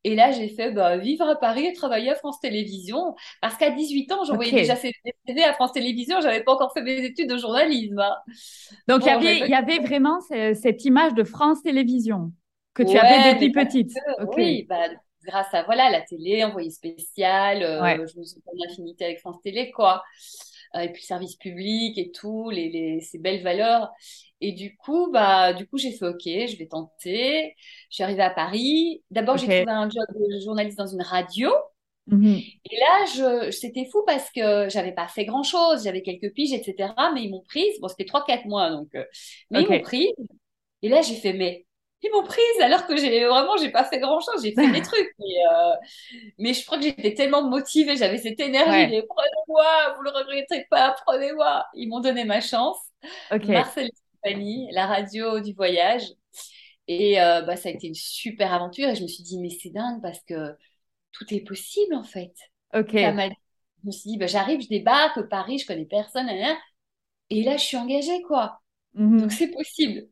[0.04, 3.14] Et là, j'ai fait bah, vivre à Paris et travailler à France Télévisions.
[3.40, 4.92] Parce qu'à 18 ans, j'envoyais déjà ces
[5.26, 6.20] CV à France Télévisions.
[6.20, 7.98] J'avais pas encore fait mes études de journalisme.
[7.98, 8.14] Hein.
[8.86, 12.32] Donc, il y, avait, y avait vraiment cette image de France Télévisions
[12.74, 13.92] que tu avais depuis petite.
[14.36, 14.86] Oui, bah,
[15.24, 17.62] grâce à voilà, la télé, envoyé spécial.
[17.62, 20.02] Euh, je me suis en affinité avec France Télé, quoi.
[20.76, 23.90] Euh, et puis, service public et tout, les, les, ces belles valeurs.
[24.40, 27.54] Et du coup, bah, du coup, j'ai fait OK, je vais tenter.
[27.90, 29.02] Je suis arrivée à Paris.
[29.10, 31.50] D'abord, j'ai trouvé un job de journaliste dans une radio.
[32.08, 32.58] Mm-hmm.
[32.70, 35.84] Et là, je, c'était fou parce que j'avais pas fait grand chose.
[35.84, 36.92] J'avais quelques piges, etc.
[37.14, 37.78] Mais ils m'ont prise.
[37.80, 38.88] Bon, c'était trois, quatre mois, donc.
[38.94, 39.04] Euh,
[39.50, 40.12] mais ils m'ont prise.
[40.82, 41.66] Et là, j'ai fait, mais
[42.02, 44.42] ils m'ont prise alors que j'ai vraiment, j'ai pas fait grand chose.
[44.42, 45.14] J'ai fait des trucs.
[45.18, 45.72] Mais, euh,
[46.38, 47.96] mais je crois que j'étais tellement motivée.
[47.96, 49.02] J'avais cette énergie.
[49.08, 51.66] Prenez-moi, vous le regretterez pas, prenez-moi.
[51.74, 52.78] Ils m'ont donné ma chance.
[53.30, 53.90] Marcel
[54.72, 56.04] la radio du voyage.
[56.86, 58.88] Et euh, bah, ça a été une super aventure.
[58.88, 60.56] Et je me suis dit, mais c'est dingue parce que
[61.12, 62.34] tout est possible en fait.
[62.74, 62.92] Ok.
[63.82, 66.28] je me suis dit, bah, j'arrive, je débarque, Paris, je connais personne.
[67.30, 68.60] Et là, je suis engagée, quoi.
[68.98, 69.20] Mhm.
[69.20, 70.08] Donc, c'est possible.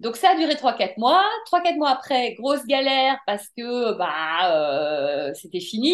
[0.00, 1.24] Donc, ça a duré 3-4 mois.
[1.46, 5.92] 3-4 mois après, grosse galère parce que bah, euh, c'était fini.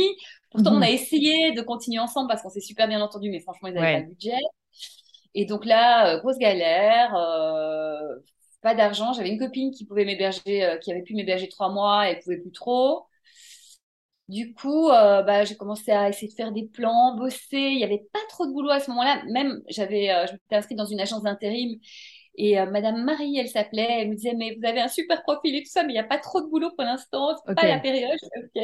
[0.50, 0.82] Pourtant, on mhm.
[0.82, 3.94] a essayé de continuer ensemble parce qu'on s'est super bien entendu, mais franchement, ils n'avaient
[3.94, 4.38] pas le budget.
[5.34, 7.98] Et donc là, euh, grosse galère, euh,
[8.62, 9.14] pas d'argent.
[9.14, 12.52] J'avais une copine qui pouvait m'héberger, qui avait pu m'héberger trois mois et pouvait plus
[12.52, 13.06] trop.
[14.28, 17.58] Du coup, euh, bah, j'ai commencé à essayer de faire des plans, bosser.
[17.58, 19.22] Il n'y avait pas trop de boulot à ce moment-là.
[19.30, 21.78] Même, j'avais, euh, je m'étais inscrite dans une agence d'intérim.
[22.36, 25.54] Et euh, Madame Marie, elle s'appelait, elle me disait, mais vous avez un super profil
[25.54, 27.68] et tout ça, mais il n'y a pas trop de boulot pour l'instant, c'est pas
[27.68, 28.18] la période.
[28.36, 28.62] Ok.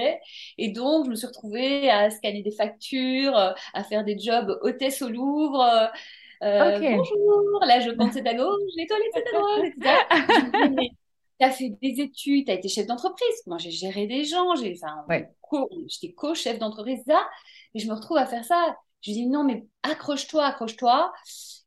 [0.58, 5.02] Et donc, je me suis retrouvée à scanner des factures, à faire des jobs hôtesse
[5.02, 5.64] au Louvre.
[6.40, 10.90] Bonjour, là je compte c'est à gauche, les toilettes c'est à droite, etc.
[11.38, 13.42] tu as fait des études, tu as été chef d'entreprise.
[13.46, 15.04] Moi, j'ai géré des gens, j'ai, enfin,
[15.86, 17.02] j'étais co-chef d'entreprise
[17.74, 18.76] et je me retrouve à faire ça.
[19.02, 21.12] Je dis non, mais accroche-toi, accroche-toi.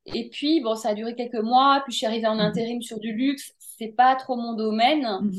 [0.05, 2.41] Et puis, bon, ça a duré quelques mois, puis je suis arrivée en mhm.
[2.41, 3.53] intérim sur du luxe.
[3.59, 5.07] C'est pas trop mon domaine.
[5.21, 5.31] Mhm.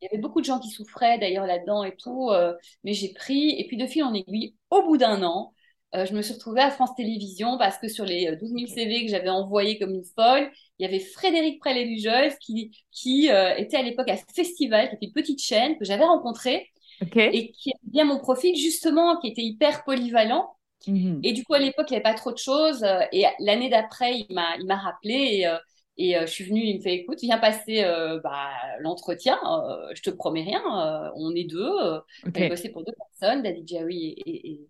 [0.00, 3.12] Il y avait beaucoup de gens qui souffraient d'ailleurs là-dedans et tout, euh, mais j'ai
[3.12, 3.58] pris.
[3.58, 5.52] Et puis, de fil en aiguille, au bout d'un an,
[5.94, 9.04] euh, je me suis retrouvée à France Télévisions parce que sur les 12 000 CV
[9.04, 13.76] que j'avais envoyés comme une folle, il y avait Frédéric Prélé-Lugeul qui, qui euh, était
[13.76, 17.90] à l'époque à Festival, qui était une petite chaîne que j'avais rencontrée et qui avait
[17.90, 20.55] bien mon profil justement, qui était hyper polyvalent.
[20.86, 21.20] Mhm.
[21.24, 22.84] Et du coup, à l'époque, il n'y avait pas trop de choses.
[22.84, 25.56] Euh, et l'année d'après, il m'a, il m'a rappelé et,
[25.98, 26.62] et je suis venue.
[26.62, 27.82] Il me fait, écoute, viens passer
[28.22, 29.38] bah, l'entretien.
[29.94, 30.62] je te promets rien.
[31.16, 32.00] on est deux.
[32.26, 32.48] Okay.
[32.48, 34.60] bossé pour deux personnes, David Jaoui et, et,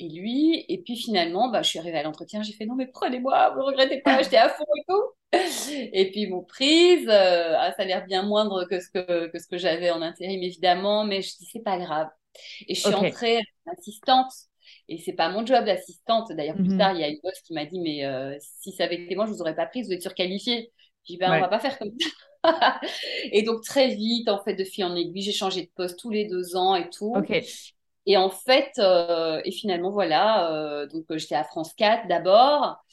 [0.00, 0.64] et lui.
[0.68, 3.60] Et puis finalement, bah, je suis arrivée à l'entretien, j'ai fait non, mais prenez-moi, vous
[3.60, 5.02] ne regrettez pas, j'étais à fond et tout.
[5.92, 9.38] Et puis, mon prise, euh, ah, ça a l'air bien moindre que ce que, que,
[9.38, 12.08] ce que j'avais en intérim, évidemment, mais je dis, c'est pas grave.
[12.68, 14.32] Et je suis entrée assistante.
[14.88, 16.30] Et c'est pas mon job d'assistante.
[16.32, 16.78] D'ailleurs, plus mhm.
[16.78, 19.14] tard, il y a une boss qui m'a dit, mais euh, si ça avait été
[19.16, 20.72] moi, je vous aurais pas prise, vous êtes surqualifiée.
[21.04, 22.08] J'ai dit, ben, on va pas faire comme ça.
[23.32, 26.10] et donc, très vite, en fait, de fil en aiguille, j'ai changé de poste tous
[26.10, 27.14] les deux ans et tout.
[28.06, 32.84] Et en fait, euh, et finalement, voilà, euh, donc j'étais à France 4 d'abord,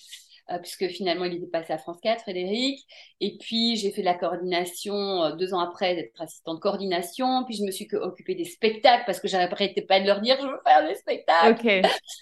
[0.61, 2.85] puisque finalement, il était passé à France 4, Frédéric.
[3.19, 7.43] Et puis, j'ai fait de la coordination deux ans après d'être assistante de coordination.
[7.45, 10.47] Puis, je me suis occupée des spectacles parce que j'arrêtais pas de leur dire, je
[10.47, 11.81] veux faire des spectacles.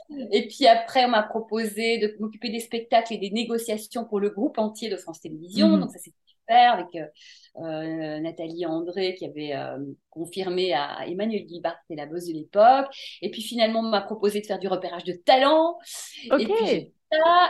[0.31, 4.29] Et puis après, on m'a proposé de m'occuper des spectacles et des négociations pour le
[4.29, 5.69] groupe entier de France Télévisions.
[5.69, 5.81] Mhm.
[5.81, 9.77] Donc, ça, c'était super avec euh, Nathalie André qui avait euh,
[10.09, 12.87] confirmé à Emmanuel Guibart qui était la boss de l'époque.
[13.21, 15.77] Et puis finalement, on m'a proposé de faire du repérage de talent.
[16.39, 16.93] Et, puis,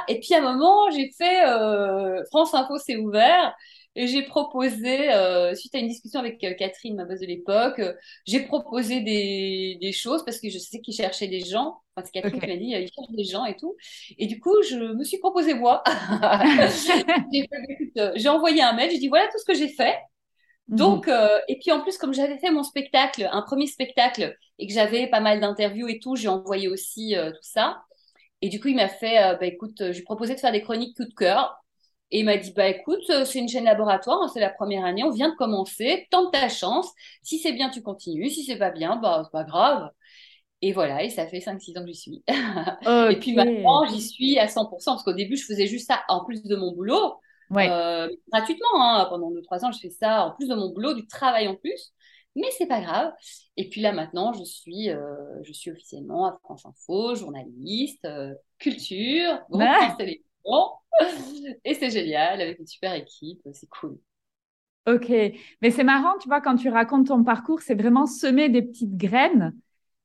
[0.08, 3.56] et puis à un moment, j'ai fait euh, France Info s'est ouvert.
[3.96, 5.10] Et j'ai proposé,
[5.56, 7.82] suite à une discussion avec Catherine, ma boss de l'époque,
[8.26, 11.82] j'ai proposé des, des, choses parce que je sais qu'ils cherchaient des gens.
[11.96, 13.76] Enfin, c'est Catherine qui m'a dit, ils cherchent des gens et tout.
[14.18, 15.84] Et du coup, je me suis proposé moi.
[18.16, 19.98] j'ai envoyé un mail, j'ai dit, voilà tout ce que j'ai fait.
[20.70, 20.78] Mhm.
[20.78, 21.10] Donc,
[21.48, 25.08] et puis en plus, comme j'avais fait mon spectacle, un premier spectacle, et que j'avais
[25.08, 27.82] pas mal d'interviews et tout, j'ai envoyé aussi tout ça.
[28.42, 30.96] Et du coup, il m'a fait, bah écoute, je lui proposé de faire des chroniques
[30.96, 31.60] coup de cœur.
[32.12, 34.84] Et il m'a dit, bah écoute, euh, c'est une chaîne laboratoire, hein, c'est la première
[34.84, 36.92] année, on vient de commencer, tente ta chance.
[37.22, 38.30] Si c'est bien, tu continues.
[38.30, 39.90] Si c'est pas bien, bah c'est pas grave.
[40.62, 42.24] Et voilà, et ça fait 5-6 ans que j'y suis.
[42.28, 46.26] et puis maintenant, j'y suis à 100%, parce qu'au début, je faisais juste ça en
[46.26, 47.16] plus de mon boulot,
[47.56, 48.68] euh, gratuitement.
[48.76, 49.06] Hein.
[49.10, 51.94] Pendant 2-3 ans, je fais ça en plus de mon boulot, du travail en plus.
[52.36, 53.12] Mais c'est pas grave.
[53.58, 58.08] Et puis là, maintenant, je suis, euh, je suis officiellement à France Info, journaliste,
[58.60, 60.02] culture, groupe France
[61.66, 64.00] et c'est génial, avec une super équipe, c'est cool.
[64.88, 65.10] Ok,
[65.62, 68.96] mais c'est marrant, tu vois, quand tu racontes ton parcours, c'est vraiment semer des petites
[68.98, 69.54] graines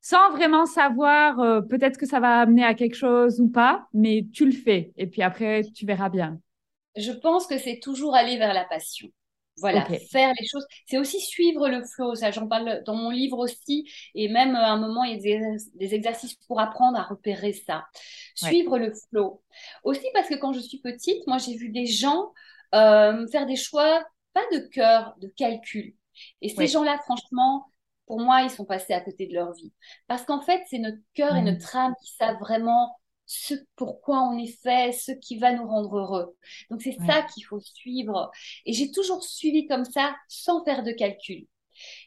[0.05, 4.27] sans vraiment savoir euh, peut-être que ça va amener à quelque chose ou pas, mais
[4.35, 6.39] tu le fais et puis après, tu verras bien.
[6.95, 9.09] Je pense que c'est toujours aller vers la passion.
[9.59, 10.67] Voilà, faire les choses.
[10.87, 12.15] C'est aussi suivre le flow.
[12.15, 13.89] Ça, j'en parle dans mon livre aussi.
[14.15, 15.41] Et même à un moment, il y a
[15.75, 17.87] des, exercices pour apprendre à repérer ça.
[18.35, 19.43] Suivre le flow.
[19.85, 22.33] Aussi parce que quand je suis petite, moi, j'ai vu des gens
[22.75, 25.95] euh, faire des choix, pas de cœur, de calcul.
[26.43, 27.67] Et ces gens-là, franchement,
[28.07, 29.73] pour moi, ils sont passés à côté de leur vie.
[30.09, 34.39] Parce qu'en fait, c'est notre cœur et notre âme qui savent vraiment ce pourquoi on
[34.39, 36.37] est fait, ce qui va nous rendre heureux.
[36.71, 38.31] Donc c'est ça qu'il faut suivre.
[38.67, 41.47] Et j'ai toujours suivi comme ça, sans faire de calcul.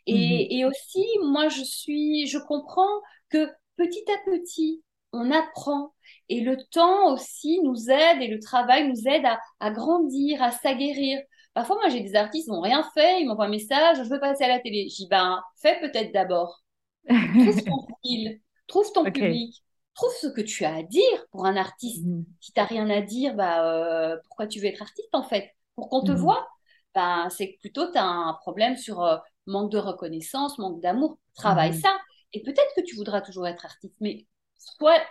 [0.06, 0.48] Et, mhm.
[0.50, 5.94] et, aussi, moi, je suis, je comprends que petit à petit, on apprend.
[6.30, 10.52] Et le temps aussi nous aide et le travail nous aide à, à grandir, à
[10.52, 11.20] s'aguerrir.
[11.54, 14.20] Parfois, moi, j'ai des artistes qui n'ont rien fait, ils m'envoient un message, je veux
[14.20, 14.88] passer à la télé.
[14.90, 16.64] Je dis, ben, fais peut-être d'abord.
[17.08, 19.64] Trouve ton style, trouve ton public,
[19.98, 22.06] trouve ce que tu as à dire pour un artiste.
[22.06, 22.26] Mhm.
[22.40, 25.52] Si tu n'as rien à dire, bah, euh, pourquoi tu veux être artiste en fait?
[25.76, 26.18] Pour qu'on te mhm.
[26.18, 26.48] voit
[26.96, 31.18] bah, C'est que plutôt tu as un problème sur euh, manque de reconnaissance, manque d'amour.
[31.36, 31.82] Travaille mhm.
[31.82, 31.98] ça.
[32.34, 35.02] Et peut-être que tu voudras toujours être artiste, mais soit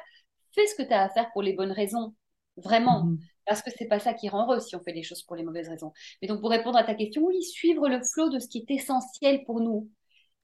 [0.55, 2.14] fais ce que tu as à faire pour les bonnes raisons.
[2.57, 3.09] Vraiment.
[3.44, 5.44] Parce que c'est pas ça qui rend heureux si on fait les choses pour les
[5.44, 5.92] mauvaises raisons.
[6.20, 8.70] Mais donc, pour répondre à ta question, oui, suivre le flot de ce qui est
[8.75, 9.90] essentiel pour nous.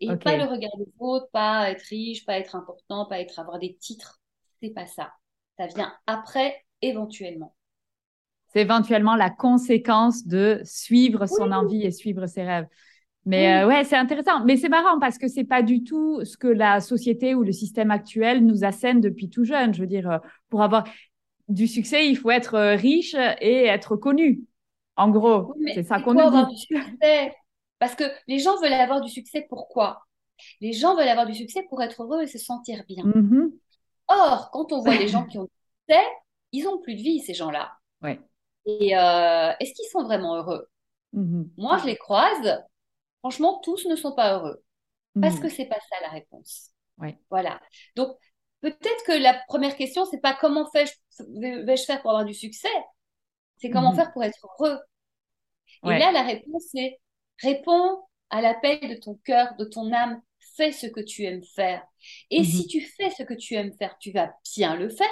[0.00, 3.58] Et pas le regard des autres, pas être riche, pas être important, pas être avoir
[3.58, 4.21] des titres.
[4.62, 5.12] C'est pas ça.
[5.58, 7.54] Ça vient après, éventuellement.
[8.52, 12.66] C'est éventuellement la conséquence de suivre son envie et suivre ses rêves.
[13.24, 14.44] Mais euh, ouais, c'est intéressant.
[14.44, 17.52] Mais c'est marrant parce que c'est pas du tout ce que la société ou le
[17.52, 19.72] système actuel nous assène depuis tout jeune.
[19.72, 20.18] Je veux dire, euh,
[20.50, 20.84] pour avoir
[21.48, 24.42] du succès, il faut être euh, riche et être connu.
[24.96, 26.68] En gros, c'est ça qu'on nous dit.
[27.78, 30.06] Parce que les gens veulent avoir du succès, pourquoi
[30.60, 33.04] Les gens veulent avoir du succès pour être heureux et se sentir bien.
[33.04, 33.50] Mm-hmm.
[34.08, 35.50] Or, quand on voit les gens qui ont du
[35.88, 36.04] succès,
[36.52, 37.72] ils n'ont plus de vie, ces gens-là.
[38.02, 38.20] Ouais.
[38.66, 40.68] Et euh, est-ce qu'ils sont vraiment heureux?
[41.14, 41.48] Mm-hmm.
[41.56, 42.62] Moi, je les croise.
[43.20, 44.62] Franchement, tous ne sont pas heureux.
[45.20, 45.40] Parce mm-hmm.
[45.40, 46.70] que c'est pas ça la réponse.
[46.98, 47.18] Ouais.
[47.30, 47.60] Voilà.
[47.96, 48.16] Donc,
[48.60, 52.68] peut-être que la première question, c'est pas comment vais-je faire pour avoir du succès?
[53.58, 54.78] C'est comment faire pour être heureux?
[55.84, 56.98] Et là, la réponse, c'est
[57.42, 57.98] Réponds
[58.30, 60.20] à l'appel de ton cœur, de ton âme.
[60.56, 61.82] Fais ce que tu aimes faire.
[62.30, 62.44] Et mhm.
[62.44, 65.06] si tu fais ce que tu aimes faire, tu vas bien le faire.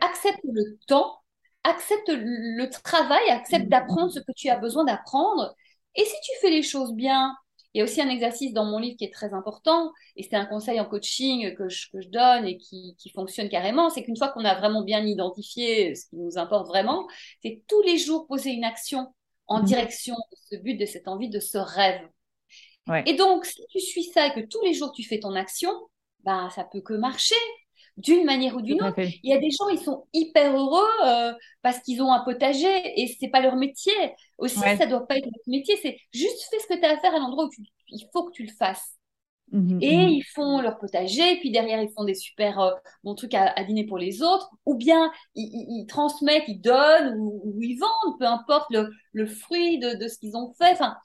[0.00, 1.18] Accepte le temps,
[1.64, 5.54] accepte le travail, accepte d'apprendre ce que tu as besoin d'apprendre.
[5.94, 7.34] Et si tu fais les choses bien,
[7.76, 10.34] il y a aussi un exercice dans mon livre qui est très important, et c'est
[10.34, 14.28] un conseil en coaching que je, donne et qui, qui fonctionne carrément, c'est qu'une fois
[14.28, 17.06] qu'on a vraiment bien identifié ce qui nous importe vraiment,
[17.42, 19.12] c'est tous les jours poser une action
[19.46, 19.66] en mhm.
[19.66, 22.00] direction de ce but, de cette envie, de ce rêve.
[23.06, 25.72] Et donc, si tu suis ça et que tous les jours tu fais ton action,
[26.24, 27.34] ben, ça peut que marcher
[27.96, 28.98] d'une manière ou d'une autre.
[28.98, 33.00] Il y a des gens, ils sont hyper heureux euh, parce qu'ils ont un potager
[33.00, 33.94] et c'est pas leur métier.
[34.38, 35.76] Aussi, ça ça doit pas être leur métier.
[35.80, 37.50] C'est juste fais ce que tu as à faire à l'endroit où
[37.88, 38.96] il faut que tu le fasses.
[39.52, 40.08] Mhm, et mhm.
[40.08, 42.72] ils font leur potager, puis derrière ils font des super euh,
[43.04, 47.78] bons trucs à, dîner pour les autres, ou bien ils, transmettent, ils donnent, ou, ils
[47.78, 50.72] vendent, peu importe le, le fruit de, de ce qu'ils ont fait.
[50.72, 50.96] Enfin,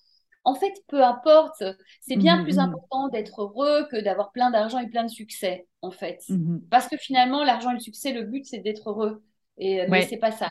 [0.44, 1.64] en fait, peu importe,
[2.02, 5.68] c'est bien mhm, plus important d'être heureux que d'avoir plein d'argent et plein de succès,
[5.82, 6.24] en fait.
[6.70, 9.24] Parce que finalement, l'argent et le succès, le but, c'est d'être heureux.
[9.58, 10.50] Et, euh, Mais c'est pas ça.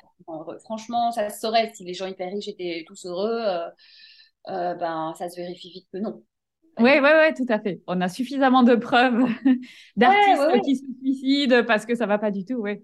[0.65, 3.41] Franchement, ça se saurait si les gens hyper riches étaient tous heureux.
[4.49, 6.23] Euh, ben, ça se vérifie vite que non.
[6.79, 7.81] Oui, oui, oui, tout à fait.
[7.87, 9.25] On a suffisamment de preuves
[9.97, 12.81] d'artistes qui se suicident parce que ça va pas du tout, oui.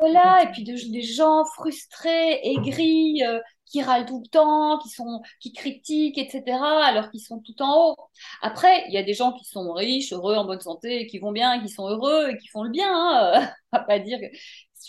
[0.00, 5.22] Voilà, et puis des gens frustrés, aigris, euh, qui râlent tout le temps, qui sont,
[5.40, 6.42] qui critiquent, etc.,
[6.82, 7.96] alors qu'ils sont tout en haut.
[8.42, 11.32] Après, il y a des gens qui sont riches, heureux, en bonne santé, qui vont
[11.32, 12.90] bien, qui sont heureux et qui font le bien.
[12.92, 13.50] Hein.
[13.72, 14.26] On va pas dire que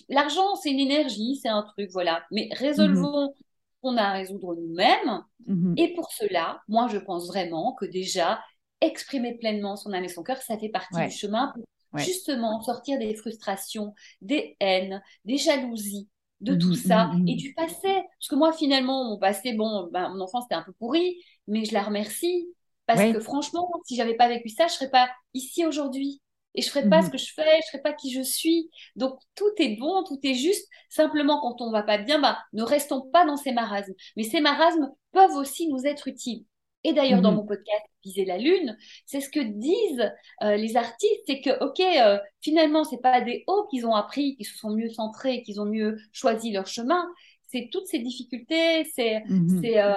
[0.09, 2.23] l'argent, c'est une énergie, c'est un truc, voilà.
[2.31, 3.35] Mais résolvons
[3.81, 5.23] qu'on a à résoudre nous-mêmes.
[5.45, 5.75] Mhm.
[5.77, 8.39] Et pour cela, moi, je pense vraiment que déjà,
[8.79, 11.63] exprimer pleinement son âme et son cœur, ça fait partie du chemin pour
[11.97, 17.53] justement sortir des frustrations, des haines, des jalousies, de tout mhm, ça mhm, et du
[17.53, 17.77] passé.
[17.83, 21.65] Parce que moi, finalement, mon passé, bon, ben, mon enfance c'était un peu pourri, mais
[21.65, 22.47] je la remercie.
[22.87, 26.21] Parce que franchement, si j'avais pas vécu ça, je serais pas ici aujourd'hui
[26.55, 27.11] et je ferais pas ce mhm.
[27.11, 28.69] que je fais, je serais pas qui je suis.
[28.95, 30.67] Donc tout est bon, tout est juste.
[30.89, 33.93] Simplement quand on va pas bien, bah, ne restons pas dans ces marasmes.
[34.17, 36.45] Mais ces marasmes peuvent aussi nous être utiles.
[36.83, 37.37] Et d'ailleurs, dans mhm.
[37.37, 41.79] mon podcast Viser la Lune, c'est ce que disent euh, les artistes, c'est que, OK,
[41.79, 45.61] euh, finalement, c'est pas des hauts qu'ils ont appris, qu'ils se sont mieux centrés, qu'ils
[45.61, 47.07] ont mieux choisi leur chemin.
[47.47, 49.61] C'est toutes ces difficultés, c'est mhm.
[49.65, 49.93] euh,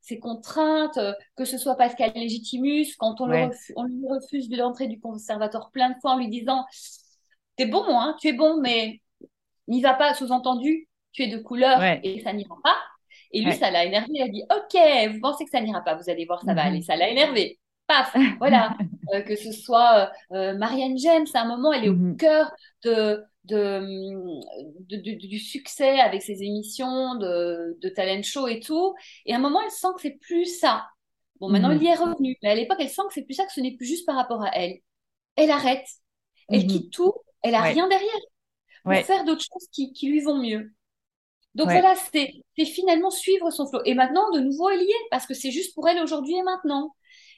[0.00, 5.00] ces, contraintes, euh, que ce soit Pascal Légitimus, quand on, lui refuse de l'entrée du
[5.00, 6.64] conservatoire plein de fois en lui disant
[7.56, 9.00] T'es bon, hein, tu es bon, mais
[9.68, 12.76] n'y va pas, sous-entendu, tu es de couleur et ça n'ira pas.
[13.32, 14.08] Et lui, ça l'a énervé.
[14.10, 16.62] Il a dit Ok, vous pensez que ça n'ira pas, vous allez voir, ça va
[16.62, 16.68] mhm.
[16.68, 16.82] aller.
[16.82, 17.58] Ça l'a énervé.
[17.86, 18.76] Paf, voilà.
[19.12, 22.16] Euh, que ce soit euh, Marianne James, à un moment, elle est au mhm.
[22.16, 22.50] cœur
[22.82, 28.94] de, de, du succès avec ses émissions de, de, talent show et tout.
[29.26, 30.86] Et à un moment, elle sent que c'est plus ça.
[31.40, 31.82] Bon, maintenant, il mhm.
[31.82, 32.36] y est revenu.
[32.42, 34.16] Mais à l'époque, elle sent que c'est plus ça, que ce n'est plus juste par
[34.16, 34.78] rapport à elle.
[35.36, 35.86] Elle arrête.
[36.48, 37.12] Elle quitte tout.
[37.42, 38.20] Elle a rien derrière.
[38.84, 40.72] Pour faire d'autres choses qui, qui, lui vont mieux.
[41.54, 43.80] Donc voilà, c'est finalement suivre son flow.
[43.84, 46.42] Et maintenant, de nouveau, elle y est, parce que c'est juste pour elle aujourd'hui et
[46.42, 46.94] maintenant.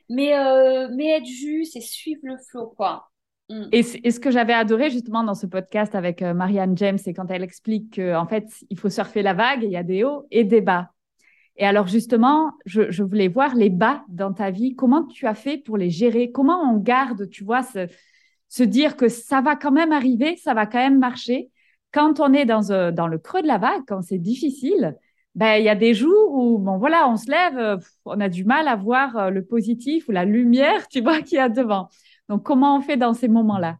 [0.08, 3.10] Mais, euh, mais être juste et suivre le flow, quoi.
[3.48, 3.64] Mm.
[3.72, 7.30] Et, ce que j'avais adoré justement dans ce podcast avec euh, Marianne James, c'est quand
[7.30, 10.44] elle explique qu'en fait, il faut surfer la vague, il y a des hauts et
[10.44, 10.90] des bas.
[11.56, 14.74] Et alors justement, je, voulais voir les bas dans ta vie.
[14.74, 16.32] Comment tu as fait pour les gérer?
[16.32, 20.66] Comment on garde, tu vois, se, dire que ça va quand même arriver, ça va
[20.66, 21.50] quand même marcher?
[21.94, 24.96] Quand on est dans, euh, dans le creux de la vague, quand c'est difficile,
[25.36, 28.28] ben, il y a des jours où, bon, voilà, on se lève, euh, on a
[28.28, 31.88] du mal à voir le positif ou la lumière, tu vois, qu'il y a devant.
[32.28, 33.78] Donc, comment on fait dans ces moments-là?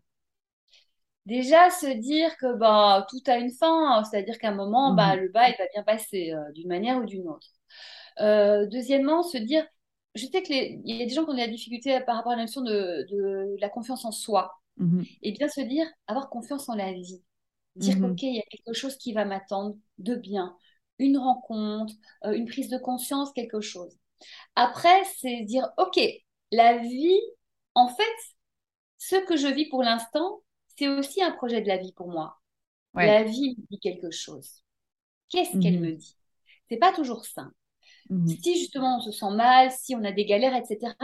[1.27, 5.23] Déjà, se dire que bah, tout a une fin, c'est-à-dire qu'à un moment, bah, mhm.
[5.23, 7.49] le bas, il va bien passer euh, d'une manière ou d'une autre.
[8.21, 9.67] Euh, deuxièmement, se dire,
[10.15, 12.37] je sais qu'il y a des gens qui ont de la difficulté par rapport à
[12.37, 14.53] la notion de, de la confiance en soi.
[14.77, 15.05] Mhm.
[15.23, 17.23] Et bien se dire, avoir confiance en la vie.
[17.77, 18.05] Dire Mhm.
[18.05, 20.57] OK, il y a quelque chose qui va m'attendre de bien.
[20.99, 23.99] Une rencontre, euh, une prise de conscience, quelque chose.
[24.57, 26.01] Après, c'est dire, OK,
[26.53, 27.21] la vie,
[27.75, 28.05] en fait,
[28.99, 30.43] ce que je vis pour l'instant,
[30.77, 32.39] c'est aussi un projet de la vie pour moi.
[32.95, 33.07] Ouais.
[33.07, 34.63] La vie me dit quelque chose.
[35.29, 35.81] Qu'est-ce qu'elle Mhm.
[35.81, 36.17] me dit?
[36.71, 37.55] C'est pas toujours simple.
[38.11, 38.45] Mhm.
[38.45, 40.97] Si justement on se sent mal, si on a des galères, etc.,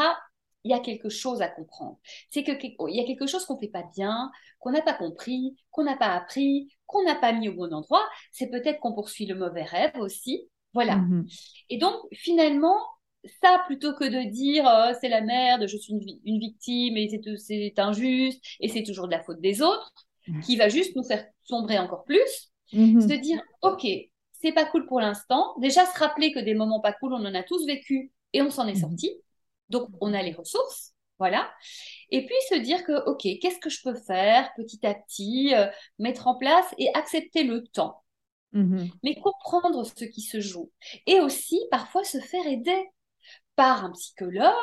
[0.64, 1.98] il y a quelque chose à comprendre.
[2.30, 5.56] C'est que il y a quelque chose qu'on fait pas bien, qu'on n'a pas compris,
[5.70, 8.06] qu'on n'a pas appris, qu'on n'a pas mis au bon endroit.
[8.32, 10.48] C'est peut-être qu'on poursuit le mauvais rêve aussi.
[10.74, 10.96] Voilà.
[10.96, 11.26] Mhm.
[11.70, 12.76] Et donc finalement,
[13.42, 16.96] ça plutôt que de dire euh, c'est la merde, je suis une, vi- une victime
[16.96, 19.92] et c'est injuste et c'est toujours de la faute des autres,
[20.28, 20.40] Mhm.
[20.42, 23.00] qui va juste nous faire sombrer encore plus Mhm.
[23.00, 23.86] se dire, OK,
[24.32, 25.54] c'est pas cool pour l'instant.
[25.58, 28.50] Déjà, se rappeler que des moments pas cool, on en a tous vécu et on
[28.50, 29.10] s'en est sorti.
[29.70, 30.92] Donc, on a les ressources.
[31.18, 31.50] Voilà.
[32.10, 35.66] Et puis se dire que, OK, qu'est-ce que je peux faire petit à petit, euh,
[35.98, 38.02] mettre en place et accepter le temps,
[38.52, 38.90] Mhm.
[39.02, 40.70] mais comprendre ce qui se joue.
[41.06, 42.88] Et aussi, parfois, se faire aider
[43.56, 44.54] par un psychologue,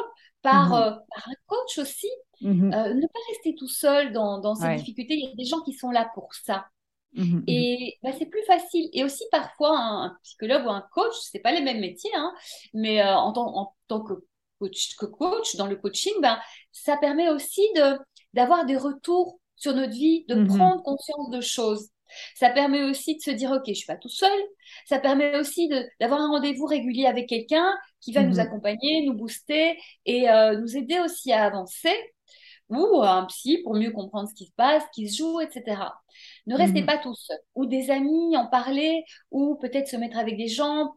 [0.42, 0.74] par, Mhm.
[0.74, 2.08] euh, par un coach aussi.
[2.42, 2.74] Mhm.
[2.74, 4.76] Euh, ne pas rester tout seul dans, dans ces Ouais.
[4.76, 5.16] difficultés.
[5.16, 6.68] Il y a des gens qui sont là pour ça.
[7.14, 7.44] Mhm.
[7.48, 8.90] Et bah, c'est plus facile.
[8.94, 12.34] Et aussi parfois un, un psychologue ou un coach, c'est pas les mêmes métiers, hein,
[12.74, 14.14] mais en, tant, en tant que
[14.60, 16.40] coach, que coach dans le coaching, ben,
[16.72, 17.98] ça permet aussi de
[18.34, 20.46] d'avoir des retours sur notre vie, de Mhm.
[20.46, 21.90] prendre conscience de choses.
[22.36, 24.40] Ça permet aussi de se dire, OK, je suis pas tout seul.
[24.86, 28.40] Ça permet aussi de d'avoir un rendez-vous régulier avec quelqu'un qui va nous Mhm.
[28.40, 31.94] accompagner, nous booster et euh, nous aider aussi à avancer
[32.70, 36.02] ou un psy pour mieux comprendre ce qui se passe, ce qui se joue, etc.
[36.48, 36.86] Ne restez Mhm.
[36.86, 37.38] pas tout seul.
[37.56, 40.94] Ou des amis, en parler, ou peut-être se mettre avec des gens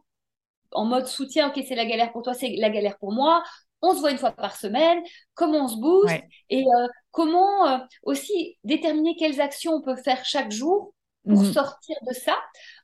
[0.73, 1.49] en mode soutien.
[1.49, 3.43] Ok, c'est la galère pour toi, c'est la galère pour moi.
[3.81, 5.01] On se voit une fois par semaine.
[5.33, 6.27] Comment on se booste Ouais.
[6.49, 10.93] et euh, comment euh, aussi déterminer quelles actions on peut faire chaque jour
[11.27, 11.53] pour Mhm.
[11.53, 12.35] sortir de ça,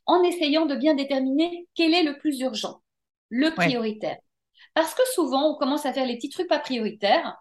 [0.05, 2.81] en essayant de bien déterminer quel est le plus urgent,
[3.29, 3.53] le Ouais.
[3.55, 4.17] prioritaire.
[4.73, 7.35] Parce que souvent, on commence à faire les petits trucs pas prioritaires.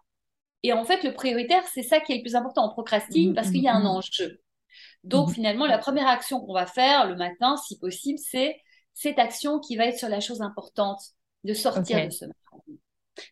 [0.63, 2.67] Et en fait, le prioritaire, c'est ça qui est le plus important.
[2.67, 3.87] On procrastine parce qu'il y a un Mhm.
[3.87, 4.41] enjeu.
[5.05, 5.35] Donc, Mhm.
[5.35, 8.57] finalement, la première action qu'on va faire le matin, si possible, c'est
[8.97, 11.01] cette action qui va être sur la chose importante,
[11.45, 12.63] de sortir de ce marathon.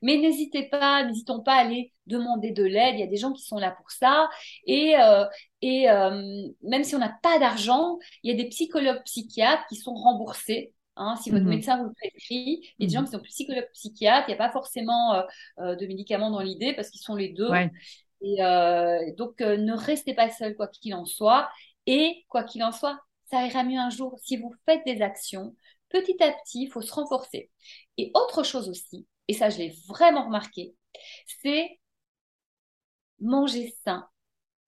[0.03, 2.94] Mais n'hésitez pas, n'hésitons pas à aller demander de l'aide.
[2.96, 4.29] Il y a des gens qui sont là pour ça.
[4.66, 5.24] Et, euh,
[5.62, 9.77] et euh, même si on n'a pas d'argent, il y a des psychologues psychiatres qui
[9.77, 10.74] sont remboursés.
[10.96, 11.50] Hein, si votre Mhm.
[11.50, 13.07] médecin vous le prescrit, il y a des gens Mhm.
[13.07, 15.14] qui sont psychologues psychiatres, il n'y a pas forcément
[15.59, 17.50] euh, de médicaments dans l'idée parce qu'ils sont les deux.
[17.50, 17.70] Ouais.
[18.22, 18.38] Et
[19.18, 21.50] donc, ne restez pas seul, quoi qu'il en soit.
[21.87, 22.98] Et quoi qu'il en soit,
[23.30, 24.18] ça ira mieux un jour.
[24.22, 25.56] Si vous faites des actions,
[25.88, 27.50] petit à petit, il faut se renforcer.
[27.98, 30.74] Et autre chose aussi, et ça, je l'ai vraiment remarqué,
[31.42, 31.78] c'est
[33.20, 34.08] manger sain.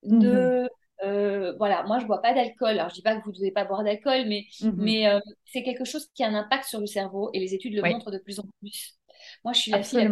[0.03, 0.69] De,
[1.05, 2.71] euh, voilà, moi, je bois pas d'alcool.
[2.71, 4.77] Alors, je dis pas que vous devez pas boire d'alcool, mais, Mhm.
[4.77, 7.75] mais euh, c'est quelque chose qui a un impact sur le cerveau et les études
[7.75, 7.91] le Oui.
[7.93, 8.99] montrent de plus en plus.
[9.45, 10.09] Moi, je suis la fille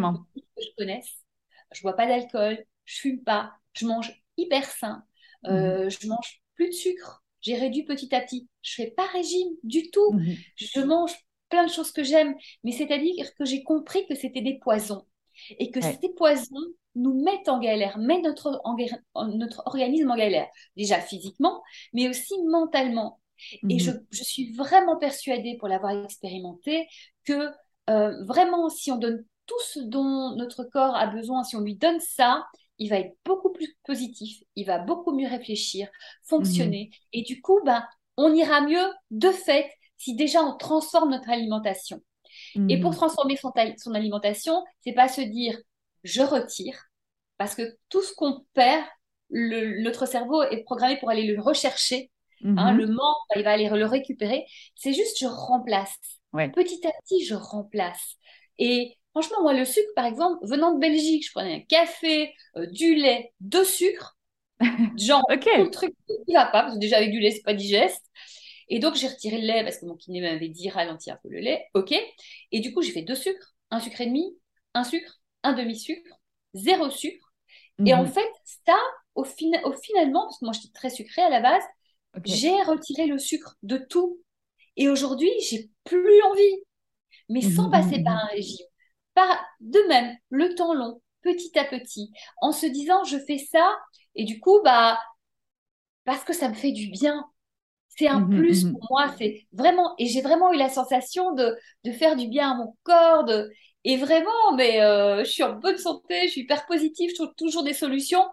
[0.57, 1.11] que je connaisse.
[1.73, 5.05] Je bois pas d'alcool, je fume pas, je mange hyper sain,
[5.43, 5.53] Mhm.
[5.53, 7.24] euh, je mange plus de sucre.
[7.45, 8.49] J'ai réduit petit à petit.
[8.63, 10.17] Je fais pas régime du tout.
[10.17, 10.45] Mhm.
[10.57, 11.15] Je mange
[11.51, 15.07] plein de choses que j'aime, mais c'est-à-dire que j'ai compris que c'était des poisons
[15.61, 16.01] et que Ouais.
[16.01, 16.57] ces poisons
[16.97, 18.77] nous mettent en galère, mettent notre, en
[19.67, 23.21] organisme en galère, déjà physiquement, mais aussi mentalement.
[23.69, 24.07] Et je, Mhm.
[24.11, 26.87] je suis vraiment persuadée, pour l'avoir expérimenté,
[27.25, 27.51] que
[27.91, 31.77] euh, vraiment, si on donne tout ce dont notre corps a besoin, si on lui
[31.77, 32.45] donne ça,
[32.79, 35.89] il va être beaucoup plus positif, il va beaucoup mieux réfléchir,
[36.39, 36.73] Mhm.
[36.73, 36.91] fonctionner.
[37.13, 42.01] Et du coup, ben, on ira mieux de fait si déjà on transforme notre alimentation.
[42.69, 42.97] Et pour Mhm.
[42.97, 45.59] transformer son, son alimentation, c'est pas se dire
[46.05, 46.79] je retire,
[47.39, 48.85] parce que tout ce qu'on perd,
[49.31, 52.11] le- notre cerveau est programmé pour aller le rechercher.
[52.57, 52.79] hein, Mhm.
[52.79, 54.47] le manque, il va aller le récupérer.
[54.77, 55.97] C'est juste je remplace.
[56.33, 56.51] Ouais.
[56.51, 58.17] Petit à petit, je remplace.
[58.59, 62.67] Et franchement, moi, le sucre, par exemple, venant de Belgique, je prenais un café, euh,
[62.67, 64.17] du lait, deux sucres,
[64.97, 65.23] genre
[65.55, 65.95] tout le truc
[66.27, 68.05] qui va pas, parce que déjà avec du lait, c'est pas digeste.
[68.69, 71.29] Et donc, j'ai retiré le lait parce que mon kiné m'avait dit ralentir un peu
[71.31, 71.67] le lait.
[71.75, 71.95] OK.
[72.53, 74.37] Et du coup, j'ai fait deux sucres, un sucre et demi,
[74.75, 76.21] un sucre, un demi-sucre,
[76.55, 77.33] zéro sucre.
[77.85, 78.07] Et en Mhm.
[78.07, 78.29] fait,
[78.67, 78.77] ça,
[79.15, 81.65] au, fina- au finalement, parce que moi, je suis très sucrée à la base,
[82.25, 84.21] j'ai retiré le sucre de tout.
[84.77, 86.65] Et aujourd'hui, j'ai plus envie.
[87.29, 88.25] Mais sans passer par mhm.
[88.25, 88.67] un régime.
[89.15, 92.13] Par, de même, le temps long, petit à petit,
[92.43, 93.77] en se disant, je fais ça,
[94.15, 94.99] et du coup, bah,
[96.05, 97.25] parce que ça me fait du bien.
[97.91, 98.73] C'est un Mhm, plus mhm.
[98.73, 99.15] pour moi.
[99.19, 102.77] C'est vraiment, et j'ai vraiment eu la sensation de, de faire du bien à mon
[102.85, 103.25] corps.
[103.25, 103.51] De,
[103.85, 104.79] Et vraiment, mais
[105.25, 108.25] je suis en bonne santé, je suis hyper positive, je trouve toujours des solutions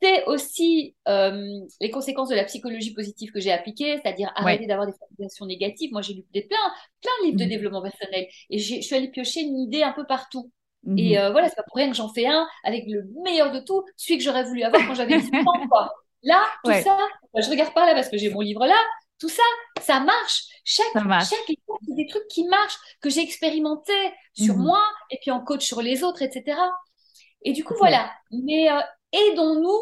[0.00, 4.86] c'est aussi euh, les conséquences de la psychologie positive que j'ai appliquée, c'est-à-dire arrêter d'avoir
[4.86, 5.90] des formulations négatives.
[5.92, 6.56] Moi, j'ai lu des, plein,
[7.02, 7.50] plein de livres de mhm.
[7.50, 10.52] développement personnel et je suis allée piocher une idée un peu partout.
[10.96, 11.24] Et mhm.
[11.24, 13.84] euh, voilà, c'est pas pour rien que j'en fais un avec le meilleur de tout,
[13.96, 15.68] celui que j'aurais voulu avoir quand j'avais 10 ans.
[15.68, 15.92] Quoi.
[16.22, 16.96] Là, tout ça,
[17.36, 18.78] je regarde pas là parce que j'ai mon livre là,
[19.18, 19.42] tout ça,
[19.80, 20.44] ça marche.
[20.64, 23.92] Chaque, chaque c'est des trucs qui marchent, que j'ai expérimenté
[24.32, 24.62] sur mhm.
[24.62, 26.56] moi et puis en coach sur les autres, etc.
[27.42, 28.12] Et du coup, voilà.
[28.30, 28.80] Mais euh,
[29.12, 29.78] aidons-nous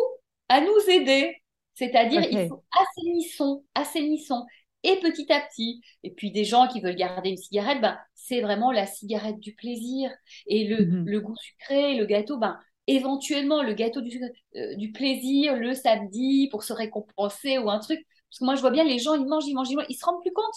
[0.48, 1.36] à nous aider.
[1.74, 4.44] C'est-à-dire, il faut assainissons, assainissons.
[4.82, 8.40] Et petit à petit, et puis des gens qui veulent garder une cigarette, ben, c'est
[8.40, 10.10] vraiment la cigarette du plaisir.
[10.46, 11.04] Et le, mhm.
[11.06, 14.20] le goût sucré, le gâteau, ben, éventuellement le gâteau du,
[14.56, 18.06] euh, du, plaisir le samedi pour se récompenser ou un truc.
[18.30, 19.96] Parce que moi, je vois bien les gens, ils mangent, ils mangent, ils mangent, ils
[19.96, 20.54] se rendent plus compte.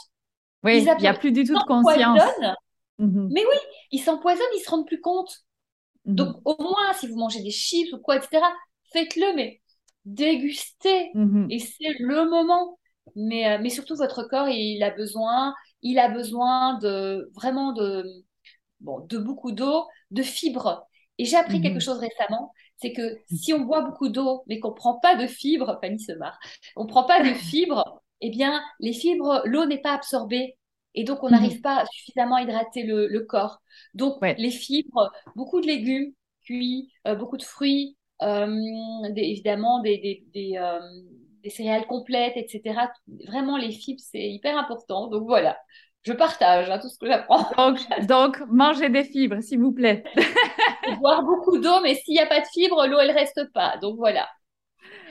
[0.64, 2.22] Oui, il n'y a plus du tout de conscience.
[3.00, 3.30] Mhm.
[3.32, 3.58] Mais oui,
[3.92, 5.32] ils s'empoisonnent, ils se rendent plus compte.
[6.16, 8.42] Donc, au moins, si vous mangez des chips ou quoi, etc.,
[8.92, 9.62] faites-le, mais
[10.06, 11.12] dégustez.
[11.14, 11.48] Mhm.
[11.50, 12.78] Et c'est le moment.
[13.16, 18.06] Mais, euh, mais surtout, votre corps, il a besoin, il a besoin de vraiment de,
[18.80, 20.86] bon, de beaucoup d'eau, de fibres.
[21.18, 21.82] Et j'ai appris quelque mhm.
[21.82, 25.28] chose récemment, c'est que si on boit beaucoup d'eau, mais qu'on ne prend pas de
[25.28, 26.40] fibres, Fanny se marre,
[26.76, 30.58] on ne prend pas de fibres, eh bien, les fibres, l'eau n'est pas absorbée.
[30.96, 31.34] Et donc, on mhm.
[31.34, 33.62] n'arrive pas suffisamment à hydrater le, corps.
[33.94, 36.14] Donc, les fibres, beaucoup de légumes
[36.44, 38.56] cuits, euh, beaucoup de fruits, euh,
[39.16, 40.80] évidemment des, euh,
[41.44, 42.92] des, céréales complètes, etc.
[43.28, 45.08] Vraiment, les fibres, c'est hyper important.
[45.08, 45.58] Donc, voilà.
[46.04, 47.50] Je partage hein, tout ce que j'apprends.
[47.58, 50.04] Donc, donc, mangez des fibres, s'il vous plaît.
[51.02, 53.78] Boire beaucoup d'eau, mais s'il n'y a pas de fibres, l'eau, elle reste pas.
[53.82, 54.28] Donc, voilà.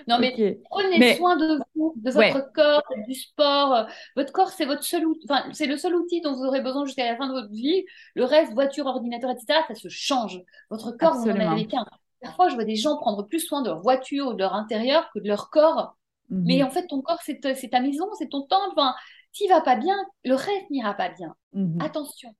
[0.06, 0.34] Non, mais
[0.70, 3.86] prenez soin de vous, de votre corps, du sport.
[4.16, 6.84] Votre corps, c'est votre seul outil, enfin, c'est le seul outil dont vous aurez besoin
[6.86, 7.84] jusqu'à la fin de votre vie.
[8.14, 10.40] Le reste, voiture, ordinateur, etc., ça se change.
[10.70, 11.84] Votre corps, vous en avez qu'un.
[12.20, 15.08] Parfois, je vois des gens prendre plus soin de leur voiture ou de leur intérieur
[15.14, 15.96] que de leur corps.
[16.30, 16.42] Mhm.
[16.46, 18.72] Mais en fait, ton corps, c'est ta maison, c'est ton temple.
[18.76, 18.94] Enfin,
[19.32, 21.34] s'il va pas bien, le reste n'ira pas bien.
[21.52, 21.80] Mhm.
[21.80, 22.34] Attention.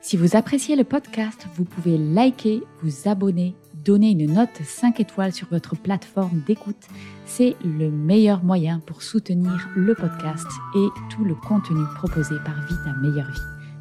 [0.00, 5.32] Si vous appréciez le podcast, vous pouvez liker, vous abonner, donner une note 5 étoiles
[5.32, 6.86] sur votre plateforme d'écoute.
[7.24, 10.46] C'est le meilleur moyen pour soutenir le podcast
[10.76, 13.40] et tout le contenu proposé par Vita Meilleure Vie.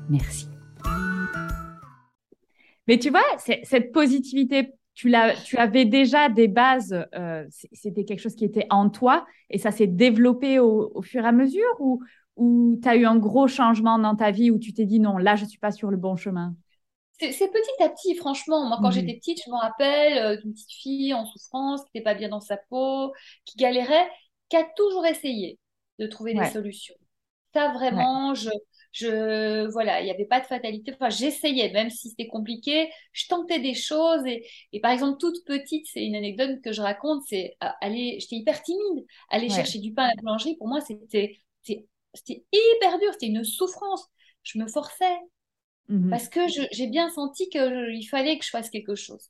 [0.09, 0.47] Merci.
[2.87, 3.21] Mais tu vois,
[3.63, 9.25] cette positivité, tu, avais déjà des bases, euh, c'était quelque chose qui était en toi
[9.51, 11.79] et ça s'est développé au, fur et à mesure
[12.37, 15.17] ou tu as eu un gros changement dans ta vie où tu t'es dit non,
[15.17, 16.55] là, je ne suis pas sur le bon chemin?
[17.19, 18.67] C'est petit à petit, franchement.
[18.67, 22.03] Moi, quand j'étais petite, je me rappelle euh, d'une petite fille en souffrance, qui n'était
[22.03, 23.11] pas bien dans sa peau,
[23.45, 24.07] qui galérait,
[24.49, 25.57] qui a toujours essayé
[25.99, 26.93] de trouver des solutions.
[27.55, 28.49] Ça, vraiment, je,
[28.91, 30.93] je voilà, il n'y avait pas de fatalité.
[30.93, 34.23] Enfin, j'essayais, même si c'était compliqué, je tentais des choses.
[34.27, 38.19] Et, et par exemple, toute petite, c'est une anecdote que je raconte, c'est euh, aller,
[38.19, 40.55] j'étais hyper timide, aller chercher du pain à la boulangerie.
[40.57, 41.39] Pour moi, c'était
[42.17, 44.05] c'était hyper dur, c'était une souffrance.
[44.43, 45.17] Je me forçais,
[45.89, 46.41] Mmh Parce que
[46.71, 49.29] j'ai bien senti qu'il fallait que je fasse quelque chose.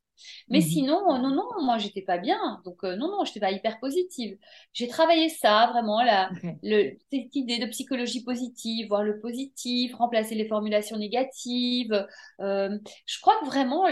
[0.49, 2.61] Mais mmh sinon, non, non, moi, j'étais pas bien.
[2.65, 4.37] Donc, euh, non, non, j'étais pas hyper positive.
[4.73, 6.31] J'ai travaillé ça, vraiment, la,
[6.63, 12.07] le, cette idée de psychologie positive, voir le positif, remplacer les formulations négatives.
[12.39, 13.85] Euh, je crois que vraiment,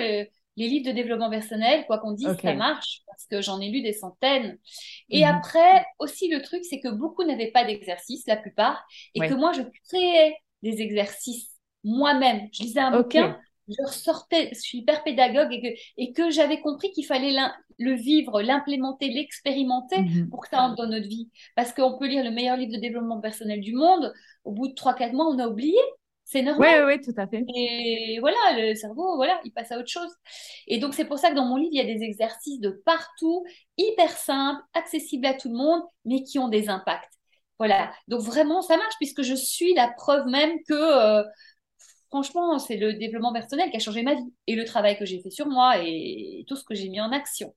[0.58, 3.82] les livres de développement personnel, quoi qu'on dise, ça marche, parce que j'en ai lu
[3.82, 4.58] des centaines.
[5.10, 9.20] Et mmh après, aussi, le truc, c'est que beaucoup n'avaient pas d'exercice, la plupart, et
[9.20, 11.52] que moi, je créais des exercices
[11.84, 12.48] moi-même.
[12.52, 13.38] Je lisais un bouquin,
[13.68, 17.36] je ressortais, je suis hyper pédagogue et que, et que j'avais compris qu'il fallait
[17.78, 20.30] le vivre, l'implémenter, l'expérimenter mhm.
[20.30, 21.30] pour que ça entre dans notre vie.
[21.56, 24.74] Parce qu'on peut lire le meilleur livre de développement personnel du monde, au bout de
[24.74, 25.80] 3-4 mois, on a oublié.
[26.26, 26.86] C'est normal.
[26.86, 27.46] Oui, oui, tout à fait.
[27.56, 30.12] Et voilà, le cerveau, voilà, il passe à autre chose.
[30.68, 32.70] Et donc, c'est pour ça que dans mon livre, il y a des exercices de
[32.84, 33.46] partout,
[33.78, 37.14] hyper simples, accessibles à tout le monde, mais qui ont des impacts.
[37.60, 37.94] Voilà.
[38.08, 41.24] Donc, vraiment, ça marche puisque je suis la preuve même que euh,
[42.10, 45.22] franchement, c'est le développement personnel qui a changé ma vie et le travail que j'ai
[45.22, 47.54] fait sur moi et tout ce que j'ai mis en action.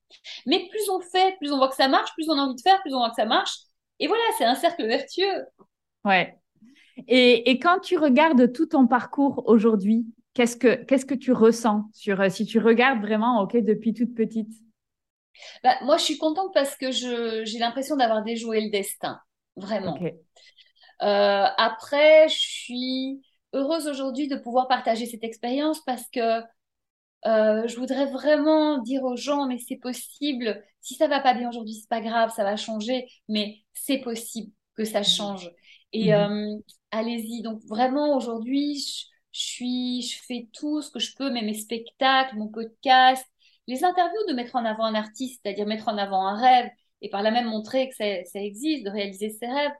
[0.47, 2.61] Mais plus on fait, plus on voit que ça marche, plus on a envie de
[2.61, 3.57] faire, plus on voit que ça marche.
[4.01, 5.47] Et voilà, c'est un cercle vertueux.
[6.05, 6.37] Ouais.
[7.07, 12.21] Et, quand tu regardes tout ton parcours aujourd'hui, qu'est-ce que, qu'est-ce que tu ressens sur,
[12.21, 14.53] euh, si tu regardes vraiment, OK, depuis toute petite?
[15.63, 19.21] Bah, Moi, je suis contente parce que j'ai l'impression d'avoir déjoué le destin,
[19.57, 19.99] vraiment.
[20.03, 23.23] Euh, après, je suis
[23.53, 26.43] heureuse aujourd'hui de pouvoir partager cette expérience parce que
[27.27, 30.63] euh, je voudrais vraiment dire aux gens, mais c'est possible.
[30.81, 34.53] Si ça va pas bien aujourd'hui, c'est pas grave, ça va changer, mais c'est possible
[34.77, 35.51] que ça change.
[35.93, 36.57] Et euh,
[36.91, 37.43] allez-y.
[37.43, 41.55] Donc vraiment aujourd'hui, je, je suis, je fais tout ce que je peux, même mes
[41.55, 43.25] spectacles, mon podcast,
[43.67, 46.71] les interviews de mettre en avant un artiste, c'est-à-dire mettre en avant un rêve
[47.03, 49.73] et par là même montrer que ça, ça existe, de réaliser ses rêves.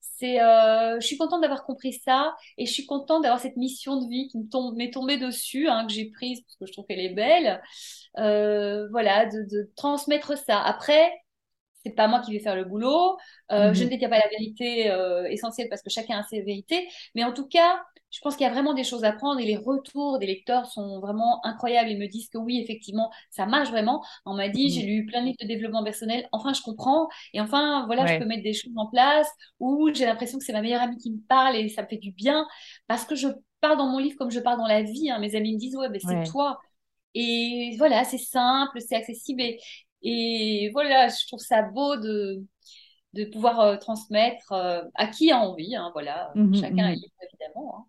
[0.00, 4.02] C'est, euh, je suis contente d'avoir compris ça et je suis contente d'avoir cette mission
[4.02, 6.72] de vie qui me tombe, m'est tombée dessus, hein, que j'ai prise parce que je
[6.72, 7.62] trouve qu'elle est belle.
[8.18, 10.60] Euh, voilà, de, de, transmettre ça.
[10.60, 11.12] Après,
[11.84, 13.16] c'est pas moi qui vais faire le boulot.
[13.52, 13.86] Euh, Je mhm.
[13.86, 16.88] ne détiens pas la vérité euh, essentielle parce que chacun a ses vérités.
[17.14, 19.44] Mais en tout cas, je pense qu'il y a vraiment des choses à prendre et
[19.44, 21.90] les retours des lecteurs sont vraiment incroyables.
[21.90, 24.02] Ils me disent que oui, effectivement, ça marche vraiment.
[24.24, 24.88] On m'a dit, j'ai mhm.
[24.88, 26.28] lu plein de livres de développement personnel.
[26.32, 27.08] Enfin, je comprends.
[27.32, 29.28] Et enfin, voilà, je peux mettre des choses en place
[29.60, 31.98] où j'ai l'impression que c'est ma meilleure amie qui me parle et ça me fait
[31.98, 32.46] du bien
[32.86, 33.28] parce que je
[33.60, 35.10] parle dans mon livre comme je parle dans la vie.
[35.10, 35.18] Hein.
[35.18, 36.58] Mes amis me disent, ouais, ben, c'est toi.
[37.14, 39.42] Et voilà, c'est simple, c'est accessible.
[39.42, 39.58] Et,
[40.02, 42.44] et voilà, je trouve ça beau de,
[43.14, 45.74] de pouvoir euh, transmettre euh, à qui a envie.
[45.74, 47.02] Hein, voilà, mhm, chacun est mhm.
[47.02, 47.74] libre, évidemment.
[47.78, 47.84] Hein.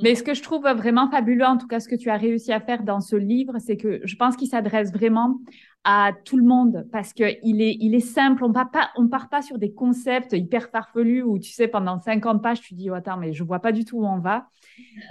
[0.00, 2.52] Mais ce que je trouve vraiment fabuleux, en tout cas ce que tu as réussi
[2.52, 5.38] à faire dans ce livre, c'est que je pense qu'il s'adresse vraiment
[5.84, 8.44] à tout le monde parce qu'il est, il est simple.
[8.44, 11.68] On ne part, pas, on part pas sur des concepts hyper farfelus où, tu sais,
[11.68, 14.18] pendant 50 pages, tu dis, oh, attends, mais je vois pas du tout où on
[14.18, 14.48] va.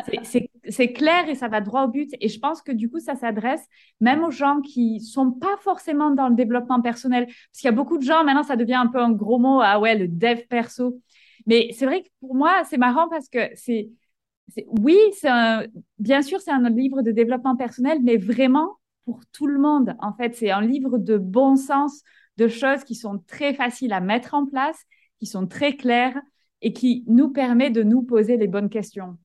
[0.70, 2.10] C'est clair et ça va droit au but.
[2.20, 3.68] Et je pense que du coup, ça s'adresse
[4.00, 7.26] même aux gens qui sont pas forcément dans le développement personnel.
[7.26, 9.60] Parce qu'il y a beaucoup de gens, maintenant, ça devient un peu un gros mot.
[9.62, 11.00] Ah ouais, le dev perso.
[11.48, 13.90] Mais c'est vrai que pour moi, c'est marrant parce que c'est
[14.68, 15.66] oui, un,
[16.00, 19.96] bien sûr, c'est un livre de développement personnel, mais vraiment pour tout le monde.
[20.00, 22.02] En fait, c'est un livre de bon sens,
[22.38, 24.78] de choses qui sont très faciles à mettre en place,
[25.20, 26.20] qui sont très claires
[26.62, 29.18] et qui nous permet de nous poser les bonnes questions.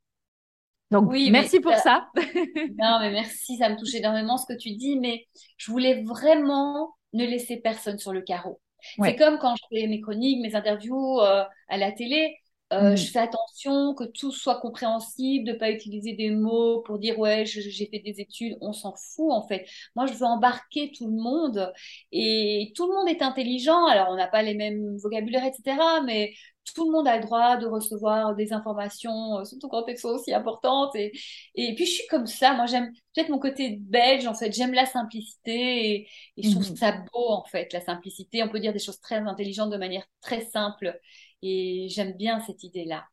[0.91, 2.09] Donc, oui, merci pour ça.
[2.15, 6.95] non, mais merci, ça me touche énormément ce que tu dis, mais je voulais vraiment
[7.13, 8.61] ne laisser personne sur le carreau.
[9.03, 12.37] C'est comme quand je fais mes chroniques, mes interviews euh, à la télé.
[12.73, 12.97] Euh, mm.
[12.97, 17.47] Je fais attention que tout soit compréhensible, de pas utiliser des mots pour dire ouais
[17.47, 19.67] j'ai fait des études, on s'en fout en fait.
[19.95, 21.73] Moi je veux embarquer tout le monde
[22.11, 23.87] et tout le monde est intelligent.
[23.87, 25.77] Alors on n'a pas les mêmes vocabulaires etc.
[26.05, 26.33] Mais
[26.75, 30.09] tout le monde a le droit de recevoir des informations, euh, surtout quand elles sont
[30.09, 30.97] aussi importantes.
[30.97, 31.13] Et,
[31.55, 32.55] et puis je suis comme ça.
[32.55, 34.53] Moi j'aime peut-être mon côté belge en fait.
[34.53, 36.07] J'aime la simplicité
[36.37, 36.77] et, je trouve mm-hmm.
[36.77, 38.43] ça beau en fait la simplicité.
[38.43, 40.99] On peut dire des choses très intelligentes de manière très simple.
[41.47, 43.05] Et j'aime bien cette idée-là.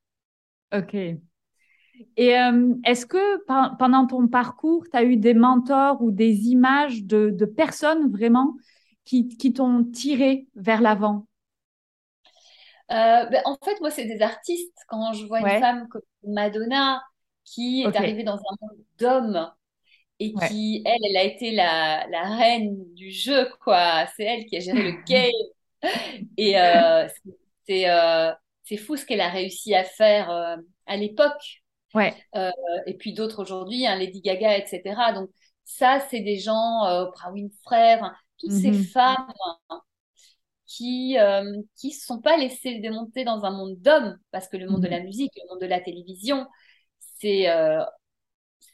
[0.76, 0.96] Ok.
[0.96, 3.46] Et euh, est-ce que
[3.78, 8.56] pendant ton parcours, tu as eu des mentors ou des images de, personnes vraiment
[9.06, 11.28] qui, qui t'ont tiré vers l'avant?
[12.92, 14.78] Euh, ben, En fait, moi, c'est des artistes.
[14.88, 17.04] Quand je vois une femme comme Madonna
[17.44, 19.52] qui est arrivée dans un monde d'hommes
[20.20, 24.08] et qui, elle, elle a été la, la, reine du jeu, quoi.
[24.16, 25.32] C'est elle qui a géré le game.
[26.38, 28.32] Et euh, c'est euh,
[28.64, 31.62] c'est fou ce qu'elle a réussi à faire euh, à l'époque.
[31.94, 32.14] Ouais.
[32.36, 32.50] Euh,
[32.88, 34.82] et puis d'autres aujourd'hui, hein, Lady Gaga, etc.
[35.14, 35.30] Donc
[35.64, 38.00] ça, c'est des gens, Oprah Winfrey,
[38.40, 38.84] toutes ces mhm.
[38.86, 39.28] femmes
[40.66, 44.68] qui euh, qui se sont pas laissées démonter dans un monde d'hommes, parce que le
[44.68, 45.06] monde de la mhm.
[45.06, 46.48] musique, le monde de la télévision,
[47.20, 47.48] c'est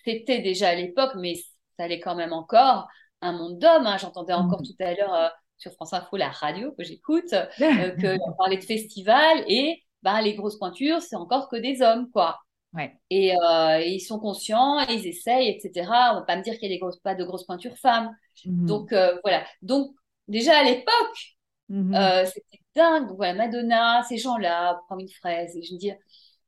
[0.05, 1.35] c'était déjà à l'époque, mais
[1.77, 2.87] ça allait quand même encore
[3.21, 3.85] un monde d'hommes.
[3.85, 3.97] Hein.
[3.97, 4.67] J'entendais encore mhm.
[4.67, 9.43] tout à l'heure sur France Info, la radio que j'écoute, euh, qu'on parlait de festival
[9.47, 12.39] et bah, les grosses pointures, c'est encore que des hommes, quoi.
[12.73, 12.95] Ouais.
[13.09, 15.89] Et, euh, ils sont conscients, ils essayent, etc.
[16.11, 18.15] On va pas me dire qu'il y a des grosses, pas de grosses pointures femmes.
[18.45, 18.65] Mhm.
[18.65, 19.43] Donc euh, voilà.
[19.61, 19.91] Donc
[20.27, 21.35] déjà à l'époque,
[21.69, 21.95] mhm.
[21.95, 23.07] euh, c'était dingue.
[23.07, 25.55] Donc voilà, Madonna, ces gens-là, prendre une fraise.
[25.57, 25.91] Et je me dis,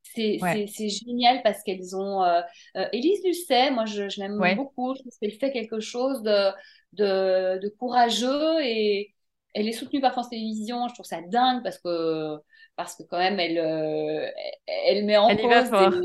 [0.03, 2.23] c'est c'est génial parce qu'elles ont.
[2.23, 2.41] Euh,
[2.75, 4.95] euh, Élise Lucet, moi je, je l'aime beaucoup.
[4.95, 6.51] Je pense qu'elle fait quelque chose de,
[6.93, 9.13] de, de, courageux et
[9.53, 10.87] elle est soutenue par France Télévisions.
[10.87, 12.37] Je trouve ça dingue parce que,
[12.75, 14.27] parce que quand même, elle, euh,
[14.67, 16.01] elle met en cause des,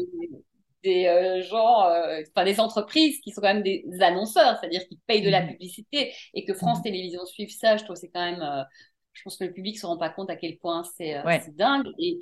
[0.83, 4.99] des euh, gens, euh, enfin des entreprises qui sont quand même des annonceurs, c'est-à-dire qui
[5.07, 5.49] payent de la mmh.
[5.49, 6.83] publicité et que France mmh.
[6.83, 7.77] Télévisions suive ça.
[7.77, 8.67] Je trouve c'est quand même.
[9.13, 11.23] je pense que le public ne se rend pas compte à quel point c'est
[11.57, 11.89] dingue.
[11.99, 12.19] Et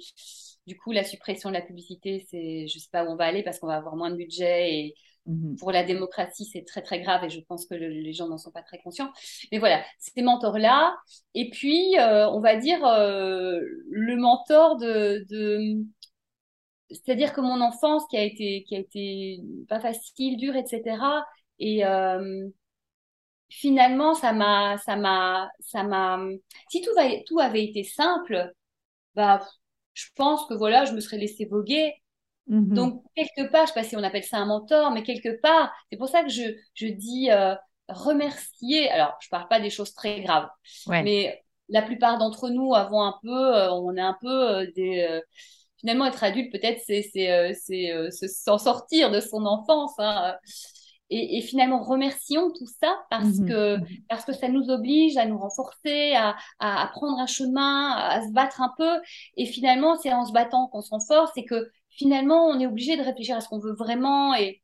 [0.67, 3.43] du coup, la suppression de la publicité, c'est, je sais pas où on va aller
[3.43, 4.95] parce qu'on va avoir moins de budget et
[5.27, 5.57] mhm.
[5.57, 8.51] pour la démocratie, c'est très très grave et je pense que les gens n'en sont
[8.51, 9.13] pas très conscients.
[9.53, 10.97] Mais voilà, ces mentors-là.
[11.35, 13.61] Et puis, euh, on va dire euh,
[13.91, 15.85] le mentor de, de...
[16.91, 21.25] c'est-à-dire que mon enfance qui a été qui a été pas facile, dure, etc.
[21.59, 22.49] Et euh,
[23.51, 26.21] finalement, ça m'a ça m'a ça m'a
[26.71, 28.53] si tout va, tout avait été simple,
[29.15, 29.41] bah
[29.95, 31.95] je pense que voilà, je me serais laissé voguer.
[32.47, 32.75] Mhm.
[32.75, 35.73] Donc, quelque part, je sais pas si on appelle ça un mentor, mais quelque part,
[35.91, 36.43] c'est pour ça que je,
[36.75, 37.55] je dis euh,
[37.89, 38.91] remercier.
[38.91, 40.49] Alors, je parle pas des choses très graves,
[40.89, 45.23] mais la plupart d'entre nous avons un peu, euh, on est un peu euh, des,
[45.85, 49.93] finalement, être adulte, peut-être, c'est euh, euh, s'en sortir de son enfance.
[49.99, 50.35] Hein.
[51.11, 53.49] Et, finalement, remercions tout ça parce, mhm.
[53.49, 53.79] que,
[54.09, 58.33] parce que ça nous oblige à nous renforcer, à, à, prendre un chemin, à se
[58.33, 59.01] battre un peu.
[59.37, 62.97] Et finalement, c'est en se battant qu'on s'en force et que finalement, on est obligé
[62.97, 64.63] de réfléchir à ce qu'on veut vraiment et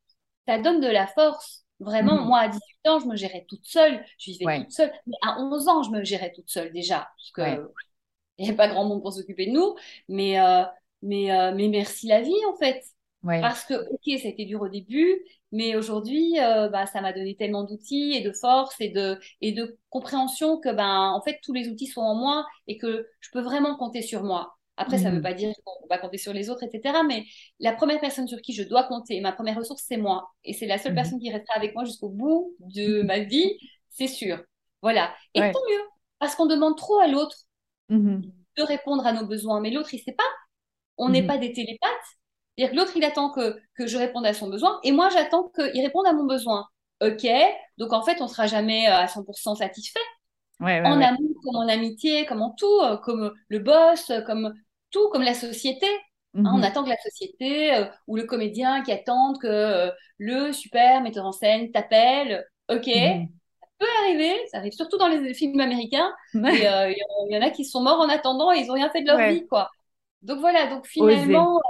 [0.49, 1.65] ça donne de la force.
[1.79, 2.27] Vraiment, mhm.
[2.27, 4.05] moi, à 18 ans, je me gérais toute seule.
[4.19, 4.93] Je vivais toute seule.
[5.07, 7.09] Mais à 11 ans, je me gérais toute seule déjà.
[7.17, 7.65] Parce que
[8.39, 9.77] il n'y a pas grand monde pour s'occuper de nous.
[10.09, 10.65] Mais, euh,
[11.03, 12.83] mais, euh, mais merci la vie, en fait.
[13.23, 17.13] Parce que, ok, ça a été dur au début, mais aujourd'hui, euh, bah, ça m'a
[17.13, 21.39] donné tellement d'outils et de force et de, et de compréhension que, ben, en fait,
[21.43, 24.57] tous les outils sont en moi et que je peux vraiment compter sur moi.
[24.81, 25.23] Après, ça ne veut mhm.
[25.23, 27.01] pas dire qu'on va compter sur les autres, etc.
[27.07, 27.27] Mais
[27.59, 30.31] la première personne sur qui je dois compter, ma première ressource, c'est moi.
[30.43, 30.97] Et c'est la seule mhm.
[30.97, 33.59] personne qui restera avec moi jusqu'au bout de ma vie,
[33.91, 34.43] c'est sûr.
[34.81, 35.15] Voilà.
[35.35, 35.83] Et tant mieux,
[36.19, 37.37] parce qu'on demande trop à l'autre
[37.91, 38.23] mhm.
[38.57, 39.61] de répondre à nos besoins.
[39.61, 40.25] Mais l'autre, il ne sait pas.
[40.97, 41.91] On n'est pas des télépathes.
[42.61, 44.79] C'est-à-dire que l'autre, il attend que, que je réponde à son besoin.
[44.83, 46.67] Et moi, j'attends qu'il réponde à mon besoin.
[47.01, 47.27] OK.
[47.79, 50.01] Donc, en fait, on ne sera jamais euh, à 100% satisfait.
[50.61, 54.55] en amour, comme en amitié, comme en tout, euh, comme le boss, comme
[54.91, 55.87] tout comme la société.
[56.35, 56.65] Hein, on mhm.
[56.65, 61.25] attend que la société euh, ou le comédien qui attend que euh, le super metteur
[61.25, 62.47] en scène t'appelle.
[62.69, 63.29] Ok, mhm.
[63.61, 66.13] ça peut arriver, ça arrive surtout dans les films américains.
[66.35, 69.03] Euh, il y, en a qui sont morts en attendant et ils n'ont rien fait
[69.03, 69.71] de leur vie, quoi.
[70.23, 71.61] Donc voilà, donc finalement,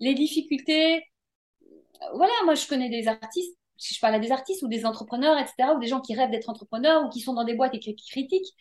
[0.00, 1.04] les difficultés.
[2.14, 5.38] Voilà, moi je connais des artistes, si je parle à des artistes ou des entrepreneurs,
[5.38, 7.80] etc., ou des gens qui rêvent d'être entrepreneurs ou qui sont dans des boîtes et
[7.80, 8.54] qui critiquent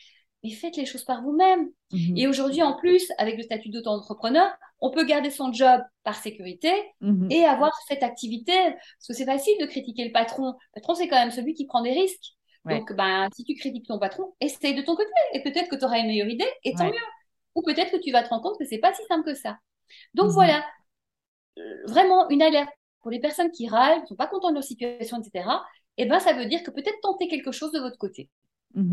[0.43, 1.69] mais faites les choses par vous-même.
[1.91, 2.17] Mhm.
[2.17, 6.71] Et aujourd'hui, en plus, avec le statut d'auto-entrepreneur, on peut garder son job par sécurité
[7.01, 7.27] mhm.
[7.31, 8.53] et avoir cette activité.
[8.53, 10.53] Parce que c'est facile de critiquer le patron.
[10.75, 12.33] Le patron, c'est quand même celui qui prend des risques.
[12.65, 15.09] Donc, ben, si tu critiques ton patron, essaye de ton côté.
[15.31, 16.93] Et peut-être que tu auras une meilleure idée, et tant mieux.
[17.55, 19.57] Ou peut-être que tu vas te rendre compte que c'est pas si simple que ça.
[20.13, 20.33] Donc, mhm.
[20.33, 20.65] voilà.
[21.57, 22.69] Euh, vraiment, une alerte
[23.01, 25.49] pour les personnes qui râlent, qui sont pas contentes de leur situation, etc.
[25.97, 28.29] Eh ben, ça veut dire que peut-être tenter quelque chose de votre côté.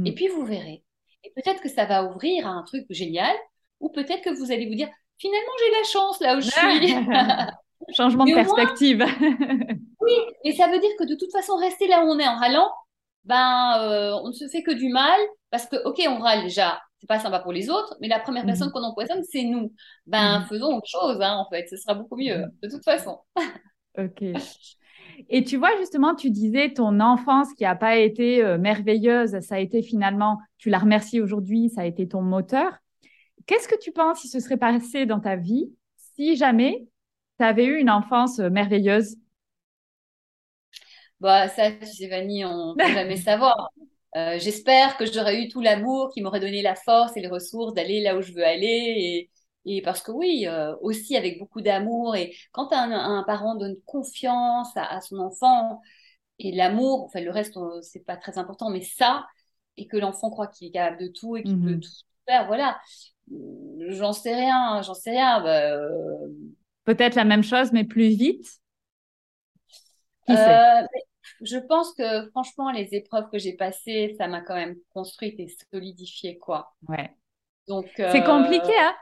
[0.06, 0.82] Et puis, vous verrez
[1.24, 3.34] et peut-être que ça va ouvrir à un truc génial,
[3.80, 4.88] ou peut-être que vous allez vous dire,
[5.18, 6.94] finalement, j'ai la chance là où je suis.
[7.96, 9.04] Changement de perspective.
[10.00, 10.12] oui,
[10.44, 12.70] et ça veut dire que de toute façon, rester là où on est en râlant,
[13.24, 15.18] ben, euh, on ne se fait que du mal,
[15.50, 18.46] parce que, ok, on râle déjà, c'est pas sympa pour les autres, mais la première
[18.46, 18.72] personne mhm.
[18.72, 19.72] qu'on empoisonne, c'est nous.
[20.06, 20.46] Ben, mhm.
[20.46, 22.52] faisons autre chose, hein, en fait, ce sera beaucoup mieux, mhm.
[22.62, 23.18] de toute façon.
[23.98, 24.22] ok.
[25.28, 29.56] Et tu vois, justement, tu disais ton enfance qui n'a pas été euh, merveilleuse, ça
[29.56, 32.72] a été finalement, tu la remercies aujourd'hui, ça a été ton moteur.
[33.46, 35.70] Qu'est-ce que tu penses si ce serait passé dans ta vie
[36.16, 36.88] si jamais
[37.38, 39.16] tu avais eu une enfance euh, merveilleuse?
[41.20, 43.70] Bah, Ça, tu sais, Vanny, on ne peut jamais savoir.
[44.16, 47.74] Euh, j'espère que j'aurais eu tout l'amour qui m'aurait donné la force et les ressources
[47.74, 49.30] d'aller là où je veux aller et,
[49.64, 52.14] et parce que oui, euh, aussi avec beaucoup d'amour.
[52.14, 55.80] Et quand un, un, parent donne confiance à, son enfant
[56.38, 59.26] et l'amour, enfin le reste, c'est pas très important, mais ça,
[59.76, 61.80] et que l'enfant croit qu'il est capable de tout et qu'il peut mhm.
[61.80, 61.90] tout
[62.28, 62.78] faire, voilà.
[63.88, 65.40] J'en sais rien, j'en sais rien.
[65.40, 66.28] Bah, euh,
[66.84, 68.46] Peut-être la même chose, mais plus vite?
[71.44, 75.48] Je pense que franchement, les épreuves que j'ai passées, ça m'a quand même construite et
[75.72, 76.74] solidifiée, quoi.
[76.88, 77.10] Ouais.
[77.68, 78.94] Donc, c'est compliqué, hein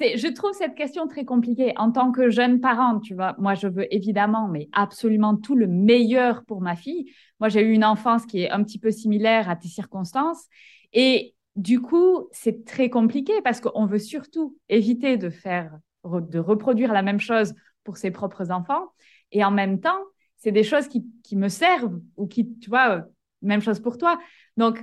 [0.00, 1.72] je trouve cette question très compliquée.
[1.76, 5.66] En tant que jeune parent, tu vois, moi, je veux évidemment, mais absolument tout le
[5.66, 7.12] meilleur pour ma fille.
[7.38, 10.46] Moi, j'ai eu une enfance qui est un petit peu similaire à tes circonstances.
[10.92, 16.92] Et du coup, c'est très compliqué parce qu'on veut surtout éviter de faire, de reproduire
[16.92, 18.92] la même chose pour ses propres enfants.
[19.32, 20.00] Et en même temps,
[20.40, 23.02] c'est des choses qui, qui me servent ou qui, tu vois, euh,
[23.42, 24.18] même chose pour toi.
[24.56, 24.82] Donc,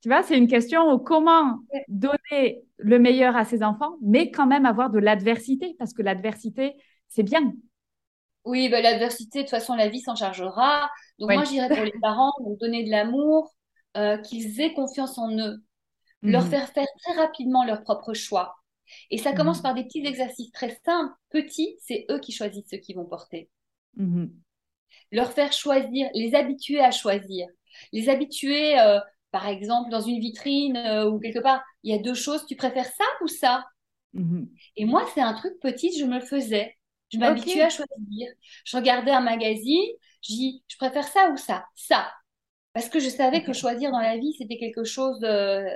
[0.00, 4.66] tu vois, c'est une question comment donner le meilleur à ses enfants, mais quand même
[4.66, 6.74] avoir de l'adversité, parce que l'adversité,
[7.08, 7.52] c'est bien.
[8.44, 10.88] Oui, bah, l'adversité, de toute façon, la vie s'en chargera.
[11.18, 13.50] Donc moi, j'irais pour les parents, donc donner de l'amour,
[13.96, 15.62] euh, qu'ils aient confiance en eux,
[16.22, 16.50] leur mhm.
[16.50, 18.56] faire faire très rapidement leur propre choix.
[19.10, 19.62] Et ça commence mhm.
[19.62, 23.50] par des petits exercices très simples, petits, c'est eux qui choisissent ce qu'ils vont porter.
[23.96, 24.30] Mhm.
[25.12, 27.46] Leur faire choisir, les habituer à choisir,
[27.92, 28.98] les habituer euh,
[29.36, 32.56] par exemple, dans une vitrine euh, ou quelque part, il y a deux choses, tu
[32.56, 33.66] préfères ça ou ça?
[34.14, 34.48] Mhm.
[34.76, 36.74] Et moi, c'est un truc petit, je me le faisais.
[37.12, 38.28] Je m'habituais à choisir.
[38.64, 39.84] Je regardais un magazine,
[40.22, 41.66] je dis, je préfère ça ou ça?
[41.74, 42.10] Ça.
[42.72, 45.66] Parce que je savais que choisir dans la vie, c'était quelque chose de,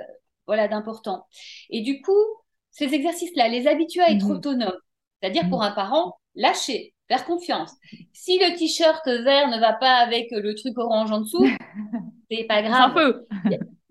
[0.47, 1.27] voilà, d'important.
[1.69, 2.25] Et du coup,
[2.71, 4.37] ces exercices-là, les habituer à être mhm.
[4.37, 4.79] autonome.
[5.21, 5.67] C'est-à-dire pour mhm.
[5.67, 7.73] un parent, lâcher, faire confiance.
[8.13, 11.45] Si le t-shirt vert ne va pas avec le truc orange en dessous,
[12.31, 12.91] c'est pas grave.
[12.91, 13.25] Un peu.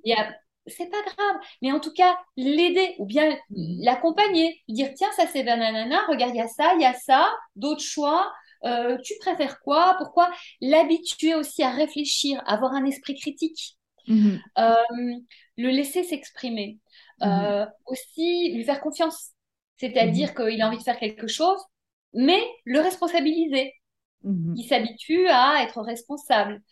[0.04, 0.34] Il y a,
[0.66, 1.36] c'est pas grave.
[1.62, 6.38] Mais en tout cas, l'aider ou bien l'accompagner, dire tiens, ça c'est nanana, regarde, il
[6.38, 8.32] y a ça, il y a ça, d'autres choix.
[8.64, 9.94] Euh, tu préfères quoi?
[9.98, 10.30] Pourquoi?
[10.60, 14.40] L'habituer aussi à réfléchir, avoir un esprit critique, Mhm.
[14.58, 14.74] euh,
[15.56, 16.78] le laisser s'exprimer.
[17.22, 19.32] Euh, aussi lui faire confiance,
[19.76, 21.60] c'est-à-dire qu'il a envie de faire quelque chose,
[22.14, 23.74] mais le responsabiliser,
[24.22, 24.54] Mhm.
[24.54, 26.62] qu'il s'habitue à être responsable.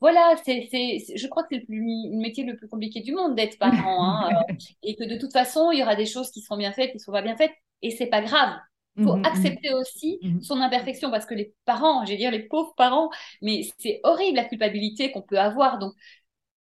[0.00, 0.68] Voilà, c'est,
[1.14, 1.78] je crois que c'est le, plus,
[2.10, 5.32] le métier le plus compliqué du monde d'être parent, hein, euh, et que de toute
[5.32, 7.36] façon, il y aura des choses qui seront bien faites, qui ne seront pas bien
[7.36, 7.52] faites,
[7.82, 8.58] et c'est pas grave.
[8.98, 9.24] Il faut Mhm.
[9.24, 10.40] accepter aussi Mhm.
[10.40, 13.10] son imperfection, parce que les parents, je vais dire les pauvres parents,
[13.42, 15.78] mais c'est horrible la culpabilité qu'on peut avoir.
[15.78, 15.92] Donc,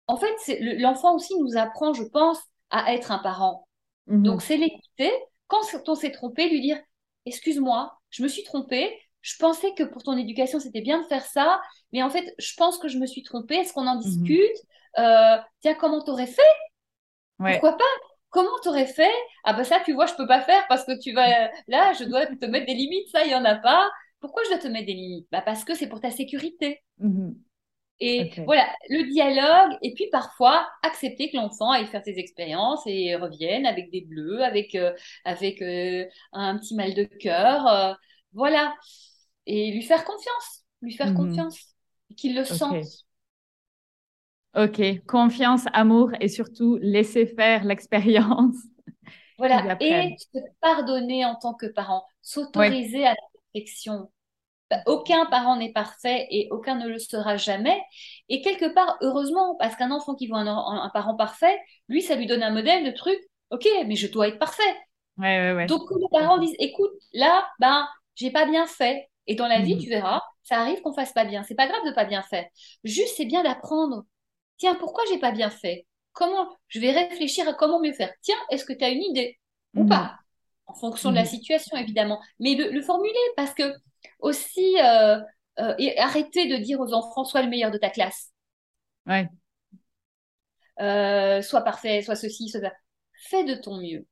[0.08, 0.36] en fait,
[0.80, 2.40] l'enfant aussi nous apprend, je pense,
[2.70, 3.68] à être un parent.
[4.08, 4.26] Mhm.
[4.26, 5.12] Donc, c'est l'écouter.
[5.48, 6.80] Quand on s'est trompé, lui dire,
[7.26, 8.92] excuse-moi, je me suis trompée.
[9.22, 11.62] Je pensais que pour ton éducation, c'était bien de faire ça,
[11.94, 13.56] mais en fait, je pense que je me suis trompée.
[13.56, 14.02] Est-ce qu'on en Mhm.
[14.02, 14.58] discute?
[15.00, 16.42] Euh, Tiens, comment t'aurais fait?
[17.40, 17.60] Ouais.
[17.60, 17.84] Pourquoi pas?
[18.30, 19.12] Comment t'aurais fait?
[19.44, 22.06] Ah ben ça, tu vois, je peux pas faire parce que tu vas là, je
[22.06, 23.10] dois te mettre des limites.
[23.10, 23.90] Ça, il y en a pas.
[24.20, 25.28] Pourquoi je dois te mettre des limites?
[25.32, 26.82] Bah parce que c'est pour ta sécurité.
[26.98, 27.44] Mhm.
[28.04, 33.16] Et voilà, le dialogue, et puis parfois accepter que l'enfant aille faire ses expériences et
[33.16, 34.94] revienne avec des bleus, avec, euh,
[35.26, 37.68] avec euh, un petit mal de cœur.
[37.68, 37.94] euh,
[38.34, 38.76] voilà.
[39.46, 41.16] Et lui faire confiance, lui faire Mhm.
[41.16, 41.76] confiance,
[42.18, 42.86] qu'il le sente.
[44.56, 48.56] Ok, confiance, amour et surtout laisser faire l'expérience
[49.38, 49.74] Voilà.
[49.80, 53.16] Et se pardonner en tant que parent, s'autoriser à la
[53.54, 54.12] perfection.
[54.72, 57.80] Bah, Aucun parent n'est parfait et aucun ne le sera jamais.
[58.30, 61.60] Et quelque part, heureusement, parce qu'un enfant qui voit un, un- un parent parfait,
[61.90, 63.20] lui, ça lui donne un modèle de truc.
[63.52, 64.64] Ok, mais je dois être parfait.
[65.18, 65.68] Ouais, ouais, ouais.
[65.68, 69.10] Donc, les parents disent, écoute, là, ben, j'ai pas bien fait.
[69.28, 69.80] Et dans la vie, Mhm.
[69.80, 71.44] tu verras, ça arrive qu'on fasse pas bien.
[71.44, 72.46] C'est pas grave de pas bien faire.
[72.84, 74.06] Juste, c'est bien d'apprendre.
[74.58, 75.88] Tiens, pourquoi j'ai pas bien fait?
[76.14, 78.14] Comment, je vais réfléchir à comment mieux faire.
[78.22, 79.40] Tiens, est-ce que tu as une idée?
[79.76, 79.88] Ou Mhm.
[79.88, 80.21] pas?
[80.68, 81.28] En fonction de la Mhm.
[81.28, 82.20] situation, évidemment.
[82.40, 83.74] Mais le, le formuler, parce que
[84.20, 85.20] aussi, euh,
[85.60, 88.32] euh, et arrêter de dire aux enfants, sois le meilleur de ta classe.
[89.06, 89.30] Ouais.
[90.80, 92.72] Euh, sois parfait, sois ceci, sois ça.
[93.30, 94.08] Fais de ton mieux.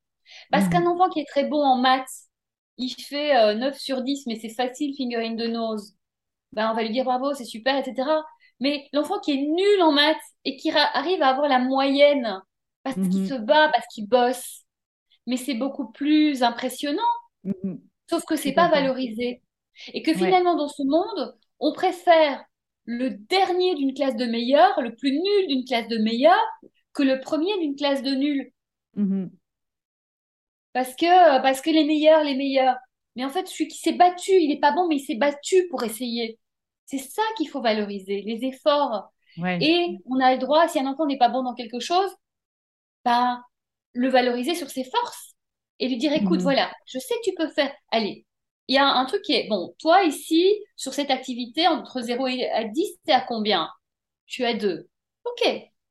[0.50, 0.70] Parce Mhm.
[0.70, 2.08] qu'un enfant qui est très bon en maths,
[2.78, 5.94] il fait euh, 9 sur 10, mais c'est facile, finger in the nose.
[6.52, 8.24] Ben, on va lui dire bravo, c'est super, etc.
[8.60, 12.40] Mais l'enfant qui est nul en maths et qui arrive à avoir la moyenne
[12.84, 13.26] parce qu'il Mhm.
[13.28, 14.64] se bat, parce qu'il bosse,
[15.30, 17.14] mais c'est beaucoup plus impressionnant,
[17.44, 17.80] Mhm.
[18.10, 19.42] sauf que c'est pas valorisé.
[19.94, 20.16] Et que Ouais.
[20.16, 22.44] finalement, dans ce monde, on préfère
[22.84, 26.46] le dernier d'une classe de meilleurs, le plus nul d'une classe de meilleurs,
[26.92, 28.52] que le premier d'une classe de nuls.
[28.96, 29.30] Mhm.
[30.72, 32.76] Parce que, parce que les meilleurs, les meilleurs.
[33.14, 35.68] Mais en fait, celui qui s'est battu, il n'est pas bon, mais il s'est battu
[35.68, 36.40] pour essayer.
[36.86, 39.12] C'est ça qu'il faut valoriser, les efforts.
[39.38, 39.58] Ouais.
[39.62, 42.10] Et on a le droit, si un enfant n'est pas bon dans quelque chose,
[43.04, 43.40] ben,
[43.92, 45.34] le valoriser sur ses forces
[45.78, 46.42] et lui dire, écoute, Mhm.
[46.44, 47.72] voilà, je sais que tu peux faire.
[47.90, 48.26] Allez,
[48.68, 52.26] il y a un truc qui est, bon, toi ici, sur cette activité, entre 0
[52.28, 53.68] et à 10, t'es à combien?
[54.26, 54.88] Tu es à 2.
[55.24, 55.42] Ok,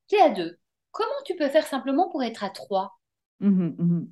[0.08, 0.58] t'es à 2.
[0.92, 3.00] Comment tu peux faire simplement pour être à 3?
[3.40, 3.76] Mhm.
[3.78, 4.08] Mhm.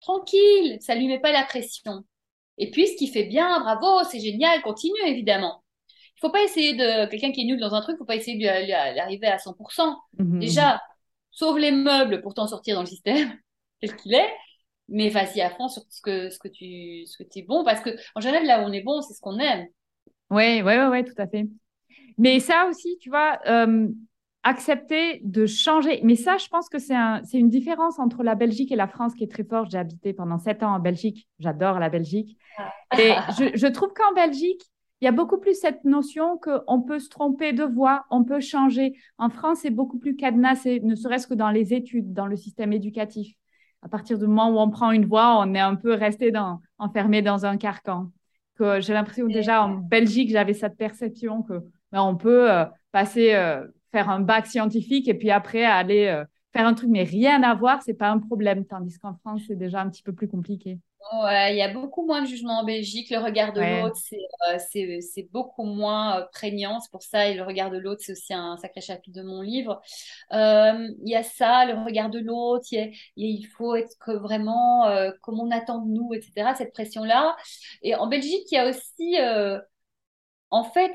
[0.00, 2.04] Tranquille, ça lui met pas la pression.
[2.58, 5.62] Et puis, ce qui fait bien, bravo, c'est génial, continue, évidemment.
[6.16, 8.38] Il faut pas essayer de, quelqu'un qui est nul dans un truc, faut pas essayer
[8.38, 9.98] d'arriver à 100%.
[10.18, 10.38] Mhm.
[10.38, 10.80] Déjà,
[11.32, 13.32] sauve les meubles pour t'en sortir dans le système,
[13.80, 14.30] tel qu'il est,
[14.88, 17.80] mais vas-y à fond sur ce que, ce que tu, ce que es bon, parce
[17.80, 19.66] que, en général, là où on est bon, c'est ce qu'on aime.
[20.30, 21.46] Ouais, ouais, ouais, ouais, tout à fait.
[22.18, 23.88] Mais ça aussi, tu vois, euh,
[24.42, 26.00] accepter de changer.
[26.04, 28.88] Mais ça, je pense que c'est un, c'est une différence entre la Belgique et la
[28.88, 29.70] France qui est très forte.
[29.70, 31.28] J'ai habité pendant sept ans en Belgique.
[31.38, 32.36] J'adore la Belgique.
[32.98, 34.62] Et je, je trouve qu'en Belgique,
[35.02, 38.38] il y a beaucoup plus cette notion qu'on peut se tromper de voie, on peut
[38.38, 38.94] changer.
[39.18, 42.72] En France, c'est beaucoup plus cadenassé, ne serait-ce que dans les études, dans le système
[42.72, 43.34] éducatif.
[43.82, 46.60] À partir du moment où on prend une voie, on est un peu resté dans,
[46.78, 48.12] enfermé dans un carcan.
[48.54, 51.54] Que j'ai l'impression déjà en Belgique, j'avais cette perception que
[51.90, 56.24] ben, on peut euh, passer, euh, faire un bac scientifique et puis après aller euh,
[56.52, 58.66] faire un truc, mais rien à voir, c'est pas un problème.
[58.66, 60.78] Tandis qu'en France, c'est déjà un petit peu plus compliqué.
[61.24, 63.10] Ouais, il y a beaucoup moins de jugement en Belgique.
[63.10, 63.62] Le regard de Ouais.
[63.62, 64.16] l'autre, c'est
[64.86, 66.80] euh, beaucoup moins euh, prégnant.
[66.80, 69.42] C'est pour ça, et le regard de l'autre, c'est aussi un sacré chapitre de mon
[69.42, 69.80] livre.
[70.30, 72.66] Il y a ça, le regard de l'autre.
[73.16, 76.54] Il faut être que vraiment euh, comme on attend de nous, etc.
[76.54, 77.36] Cette pression-là.
[77.82, 79.58] Et en Belgique, il y a aussi, euh,
[80.50, 80.92] en fait,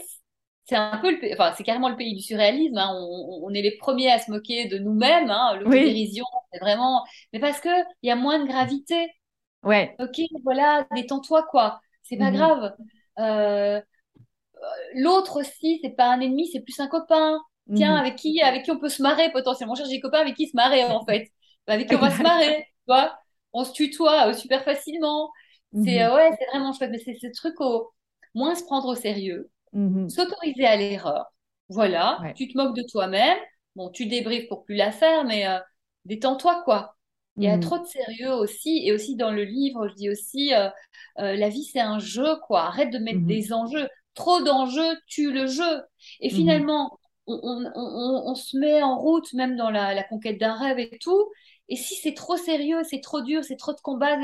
[0.65, 2.77] c'est un peu le, enfin, c'est carrément le pays du surréalisme.
[2.77, 2.91] hein.
[2.93, 5.31] On, on est les premiers à se moquer de nous-mêmes.
[5.31, 5.57] Hein.
[5.59, 7.03] L'autodérision, c'est vraiment.
[7.33, 7.69] Mais parce que
[8.03, 9.09] il y a moins de gravité.
[9.67, 9.95] Ouais.
[9.99, 11.81] Ok, voilà, détends-toi, quoi.
[12.03, 12.37] C'est pas Mhm.
[12.37, 12.75] grave.
[13.19, 13.81] Euh,
[14.95, 17.39] l'autre aussi, c'est pas un ennemi, c'est plus un copain.
[17.75, 19.75] Tiens, avec qui, avec qui on peut se marrer potentiellement.
[19.75, 21.29] Cherche des copains avec qui se marrer en fait.
[21.67, 23.19] Avec qui on va se marrer, tu vois.
[23.53, 25.31] On se tutoie euh, super facilement.
[25.83, 26.91] C'est euh, ouais, c'est vraiment chouette.
[26.91, 27.91] Mais c'est ce truc au
[28.33, 29.51] moins se prendre au sérieux,
[30.09, 31.25] s'autoriser à l'erreur.
[31.69, 33.37] Voilà, tu te moques de toi-même.
[33.75, 35.45] Bon, tu débriefes pour plus la faire, mais
[36.05, 36.96] détends-toi quoi.
[37.37, 40.51] Il y a trop de sérieux aussi, et aussi dans le livre, je dis aussi,
[41.17, 42.63] la vie c'est un jeu, quoi.
[42.63, 43.87] Arrête de mettre des enjeux.
[44.15, 45.83] Trop d'enjeux tue le jeu.
[46.19, 51.29] Et finalement, on, se met en route, même dans la, conquête d'un rêve et tout.
[51.69, 54.17] Et si c'est trop sérieux, c'est trop dur, c'est trop de combats,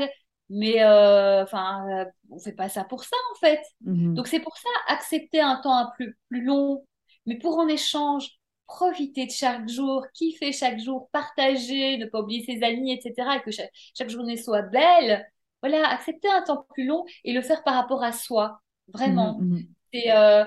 [0.50, 3.60] mais euh, enfin, euh, on fait pas ça pour ça en fait.
[3.80, 6.86] Donc c'est pour ça accepter un temps un plus, plus long,
[7.26, 8.30] mais pour en échange
[8.66, 13.36] profiter de chaque jour, kiffer chaque jour, partager, ne pas oublier ses amis, etc.
[13.36, 15.26] Et que chaque, chaque journée soit belle.
[15.62, 19.38] Voilà, accepter un temps plus long et le faire par rapport à soi, vraiment.
[19.40, 19.66] Mhm.
[19.92, 20.44] C'est euh,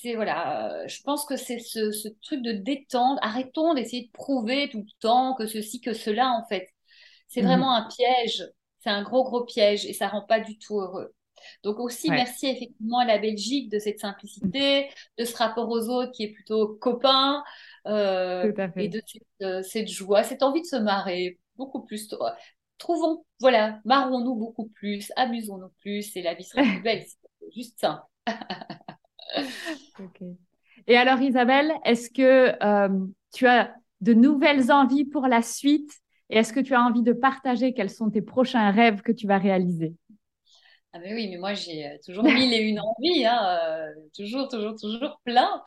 [0.00, 3.18] c'est voilà, euh, je pense que c'est ce, truc de détendre.
[3.22, 6.68] Arrêtons d'essayer de prouver tout le temps que ceci, que cela, en fait.
[7.28, 7.48] C'est mhm.
[7.48, 8.44] vraiment un piège.
[8.80, 11.14] C'est un gros, gros piège et ça rend pas du tout heureux.
[11.62, 14.88] Donc aussi, merci effectivement à la Belgique de cette simplicité,
[15.18, 17.42] de ce rapport aux autres qui est plutôt copain,
[17.86, 22.08] euh, et de cette, cette, joie, cette envie de se marrer beaucoup plus.
[22.78, 27.04] Trouvons, voilà, marrons-nous beaucoup plus, amusons-nous plus et la vie sera plus belle.
[27.40, 28.06] C'est juste ça.
[30.86, 35.90] Et alors, Isabelle, est-ce que euh, tu as de nouvelles envies pour la suite?
[36.30, 39.26] Et est-ce que tu as envie de partager quels sont tes prochains rêves que tu
[39.26, 39.94] vas réaliser?
[40.96, 44.48] Ah ben oui, mais moi j'ai euh, toujours mille et une envies, hein, euh, toujours,
[44.48, 45.62] toujours, toujours plein.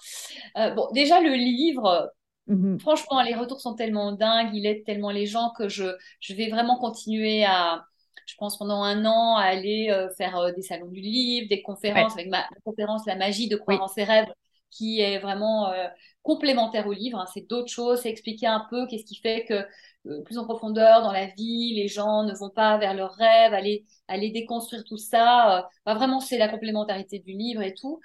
[0.56, 2.12] bon, déjà le livre,
[2.48, 2.80] mm-hmm.
[2.80, 5.86] franchement, les retours sont tellement dingues, il aide tellement les gens que je,
[6.20, 7.86] je vais vraiment continuer à,
[8.30, 11.64] je pense, pendant un an à aller euh, faire euh, des salons du livre, des
[11.64, 14.32] conférences, avec ma conférence La magie de croire en ses rêves,
[14.70, 15.88] qui est vraiment euh,
[16.30, 17.20] complémentaire au livre.
[17.20, 17.26] Hein.
[17.34, 19.66] C'est d'autres choses, c'est expliquer un peu qu'est-ce qui fait que
[20.24, 23.86] plus en profondeur dans la vie, les gens ne vont pas vers leurs rêves, aller,
[24.08, 25.68] aller déconstruire tout ça.
[25.86, 28.00] vraiment, c'est la complémentarité du livre et tout.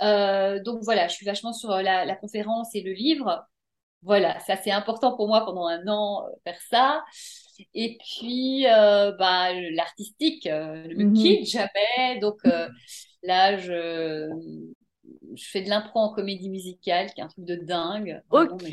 [0.00, 3.46] donc voilà, je suis vachement sur la, la conférence et le livre.
[4.02, 7.04] Voilà, ça c'est important pour moi pendant un an, faire ça.
[7.74, 12.18] Et puis, euh, bah, l'artistique euh, ne me quitte jamais.
[12.20, 12.68] Donc euh,
[13.22, 14.28] là, je,
[15.34, 18.22] je fais de l'impro en comédie musicale, qui est un truc de dingue.
[18.30, 18.72] Ok.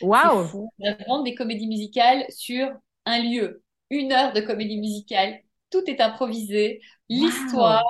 [0.00, 0.70] Waouh.
[0.78, 2.68] J'invente des comédies musicales sur
[3.04, 3.62] un lieu.
[3.90, 5.40] Une heure de comédie musicale.
[5.70, 6.80] Tout est improvisé.
[7.08, 7.84] L'histoire,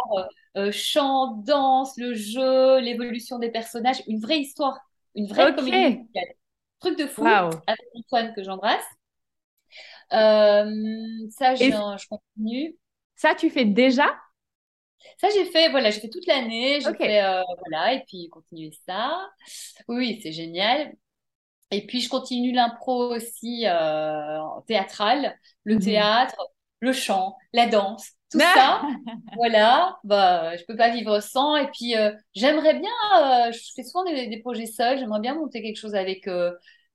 [0.71, 4.03] chant, danse, le jeu, l'évolution des personnages.
[4.07, 4.79] Une vraie histoire.
[5.15, 6.35] Une vraie comédie musicale.
[6.81, 7.25] Truc de fou.
[7.27, 8.85] Avec Antoine que j'embrasse.
[10.13, 10.71] Euh,
[11.31, 12.77] ça, je, continue.
[13.15, 14.07] Ça, tu fais déjà?
[15.21, 16.81] Ça, j'ai fait, voilà, j'ai fait toute l'année.
[16.81, 19.29] J'ai fait, euh, voilà, et puis continuer ça.
[19.89, 20.93] Oui, c'est génial.
[21.71, 25.81] Et puis, je continue l'impro aussi euh, théâtral, le mhm.
[25.81, 26.37] théâtre,
[26.81, 28.83] le chant, la danse, tout ça.
[29.37, 31.57] voilà, bah, je peux pas vivre sans.
[31.57, 31.95] Et puis,
[32.35, 36.29] j'aimerais bien, je fais souvent des, des projets seuls, j'aimerais bien monter quelque chose avec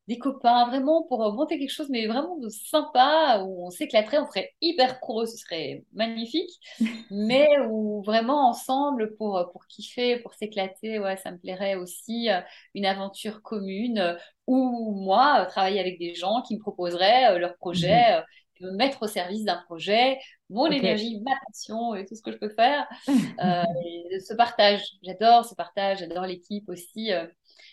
[0.08, 4.26] des copains, vraiment pour monter quelque chose, mais vraiment de sympa, où on s'éclaterait, on
[4.26, 6.52] ferait hyper pro, ce serait magnifique,
[7.12, 12.40] mais où vraiment ensemble pour, pour kiffer, pour s'éclater, ouais, ça me plairait aussi, euh,
[12.74, 14.16] une aventure commune, euh,
[14.48, 18.22] ou moi, travailler avec des gens qui me proposeraient euh, leur projet,
[18.62, 18.72] mhm.
[18.72, 20.18] me mettre au service d'un projet,
[20.50, 25.44] mon énergie, ma passion et tout ce que je peux faire, et ce partage, j'adore
[25.44, 27.12] ce partage, j'adore l'équipe aussi.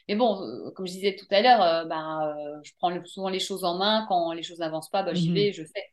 [0.08, 3.28] Mais bon, euh, comme je disais tout à l'heure, euh, ben, euh, je prends souvent
[3.28, 4.04] les choses en main.
[4.08, 5.34] Quand les choses n'avancent pas, ben, j'y mhm.
[5.34, 5.84] vais, je fais.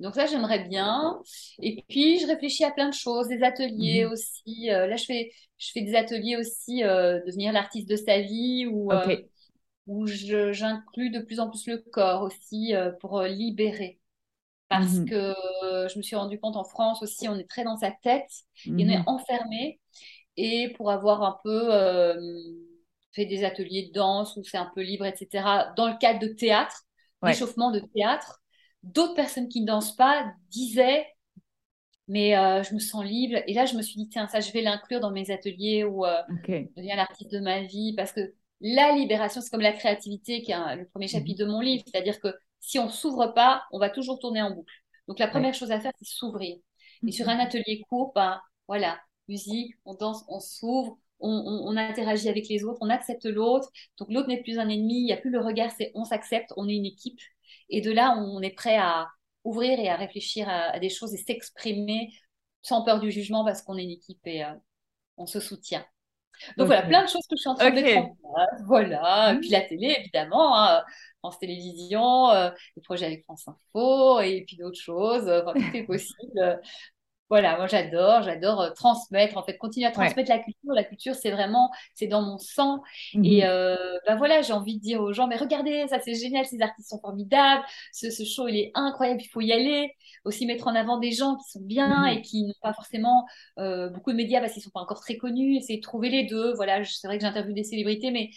[0.00, 1.18] Donc ça, j'aimerais bien.
[1.62, 4.12] Et puis, je réfléchis à plein de choses, des ateliers mhm.
[4.12, 4.66] aussi.
[4.66, 8.92] là, je fais, je fais des ateliers aussi, devenir l'artiste de sa vie, ou
[9.86, 13.98] où j'inclus de plus en plus le corps aussi pour libérer.
[14.68, 15.08] Parce mhm.
[15.08, 15.34] que
[15.88, 18.30] je me suis rendu compte en France aussi, on est très dans sa tête,
[18.66, 19.80] et on est enfermé.
[20.36, 21.72] Et pour avoir un peu
[23.18, 25.44] fait des ateliers de danse où c'est un peu libre, etc.
[25.76, 26.84] Dans le cadre de théâtre,
[27.22, 28.40] d'échauffement de théâtre,
[28.82, 31.06] d'autres personnes qui ne dansent pas disaient
[32.08, 33.38] mais euh, je me sens libre.
[33.46, 36.06] Et là, je me suis dit, tiens, ça, je vais l'inclure dans mes ateliers où
[36.06, 37.94] euh, je deviens l'artiste de ma vie.
[37.94, 41.10] Parce que la libération, c'est comme la créativité, qui est le premier mhm.
[41.10, 41.84] chapitre de mon livre.
[41.86, 44.72] C'est-à-dire que si on s'ouvre pas, on va toujours tourner en boucle.
[45.06, 46.56] Donc, la première chose à faire, c'est s'ouvrir.
[47.06, 47.32] Et sur mhm.
[47.32, 48.98] un atelier court, ben, voilà,
[49.28, 53.70] musique, on danse, on s'ouvre, on, interagit avec les autres, on accepte l'autre.
[53.98, 56.52] Donc l'autre n'est plus un ennemi, il n'y a plus le regard, c'est on s'accepte,
[56.56, 57.20] on est une équipe.
[57.68, 59.08] Et de là, on est prêt à
[59.44, 62.12] ouvrir et à réfléchir à, des choses et s'exprimer
[62.62, 64.52] sans peur du jugement parce qu'on est une équipe et euh,
[65.16, 65.84] on se soutient.
[66.56, 68.08] Donc voilà, plein de choses que je suis en train de mettre.
[68.66, 69.36] Voilà.
[69.40, 70.56] Puis la télé, évidemment.
[70.56, 70.84] Hein.
[71.18, 75.28] France Télévisions, euh, des projets avec France Info et puis d'autres choses.
[75.28, 76.60] Enfin, tout est possible.
[77.30, 80.72] Voilà, moi j'adore, j'adore euh, transmettre, en fait, continuer à transmettre la culture.
[80.72, 82.82] La culture, c'est vraiment, c'est dans mon sang.
[83.22, 83.48] Et mhm.
[83.48, 83.76] euh,
[84.06, 86.88] ben voilà, j'ai envie de dire aux gens, mais regardez, ça c'est génial, ces artistes
[86.88, 87.62] sont formidables,
[87.92, 89.92] ce, ce, show il est incroyable, il faut y aller.
[90.24, 92.18] Aussi mettre en avant des gens qui sont bien mhm.
[92.18, 93.26] et qui n'ont pas forcément
[93.58, 95.56] euh, beaucoup de médias parce qu'ils sont pas encore très connus.
[95.56, 96.54] Essayer de trouver les deux.
[96.54, 98.30] Voilà, c'est vrai que j'interviewe des célébrités, mais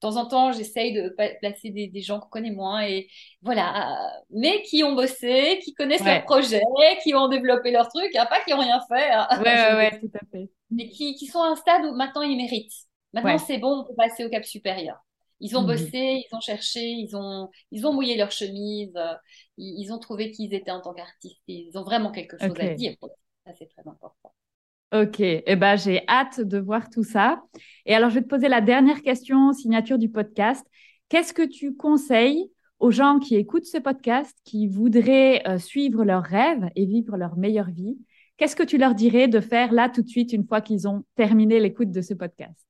[0.00, 3.08] temps en temps, j'essaye de placer des, des gens qu'on connaît moins et
[3.42, 3.98] voilà,
[4.30, 6.62] mais qui ont bossé, qui connaissent leur projet,
[7.02, 9.10] qui ont développé leur truc, hein, pas qui ont rien fait.
[9.10, 9.28] Hein.
[9.38, 10.50] Ouais, ouais, tout à fait.
[10.70, 12.72] Mais qui, qui, sont à un stade où maintenant ils méritent.
[13.12, 14.98] Maintenant c'est bon, on peut passer au cap supérieur.
[15.40, 15.68] Ils ont mhm.
[15.68, 19.14] bossé, ils ont cherché, ils ont, ils ont mouillé leur chemise, euh,
[19.56, 21.40] ils, ont trouvé qui ils étaient en tant qu'artistes.
[21.48, 22.94] Ils ont vraiment quelque chose à dire.
[23.46, 24.34] Ça, c'est très important.
[24.92, 27.42] Ok, eh ben, j'ai hâte de voir tout ça.
[27.86, 30.66] Et alors, je vais te poser la dernière question, signature du podcast.
[31.08, 36.24] Qu'est-ce que tu conseilles aux gens qui écoutent ce podcast, qui voudraient euh, suivre leurs
[36.24, 37.98] rêves et vivre leur meilleure vie?
[38.36, 41.04] Qu'est-ce que tu leur dirais de faire là tout de suite une fois qu'ils ont
[41.14, 42.66] terminé l'écoute de ce podcast?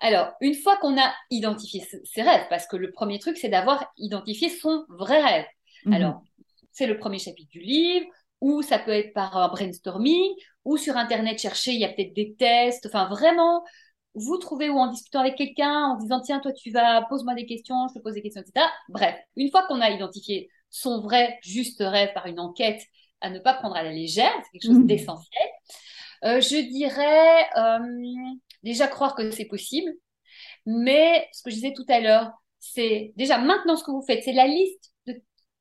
[0.00, 3.92] Alors, une fois qu'on a identifié ses rêves, parce que le premier truc, c'est d'avoir
[3.96, 5.46] identifié son vrai rêve.
[5.84, 5.92] Mhm.
[5.94, 6.22] Alors,
[6.70, 8.06] c'est le premier chapitre du livre,
[8.40, 10.32] ou ça peut être par un brainstorming,
[10.68, 13.64] ou sur Internet chercher, il y a peut-être des tests, enfin vraiment,
[14.12, 17.46] vous trouvez ou en discutant avec quelqu'un, en disant, tiens, toi, tu vas, pose-moi des
[17.46, 18.66] questions, je te pose des questions, etc.
[18.90, 22.82] Bref, une fois qu'on a identifié son vrai, juste rêve par une enquête,
[23.22, 24.86] à ne pas prendre à la légère, c'est quelque chose mmh.
[24.86, 25.48] d'essentiel,
[26.24, 29.90] euh, je dirais euh, déjà croire que c'est possible,
[30.66, 34.22] mais ce que je disais tout à l'heure, c'est déjà maintenant ce que vous faites,
[34.22, 34.92] c'est la liste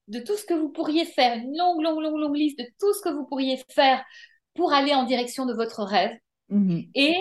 [0.10, 2.94] de tout ce que vous pourriez faire, une longue, longue, longue, longue liste de tout
[2.94, 4.04] ce que vous pourriez faire
[4.58, 6.12] pour aller en direction de votre rêve.
[6.50, 6.90] Mhm.
[6.96, 7.16] Et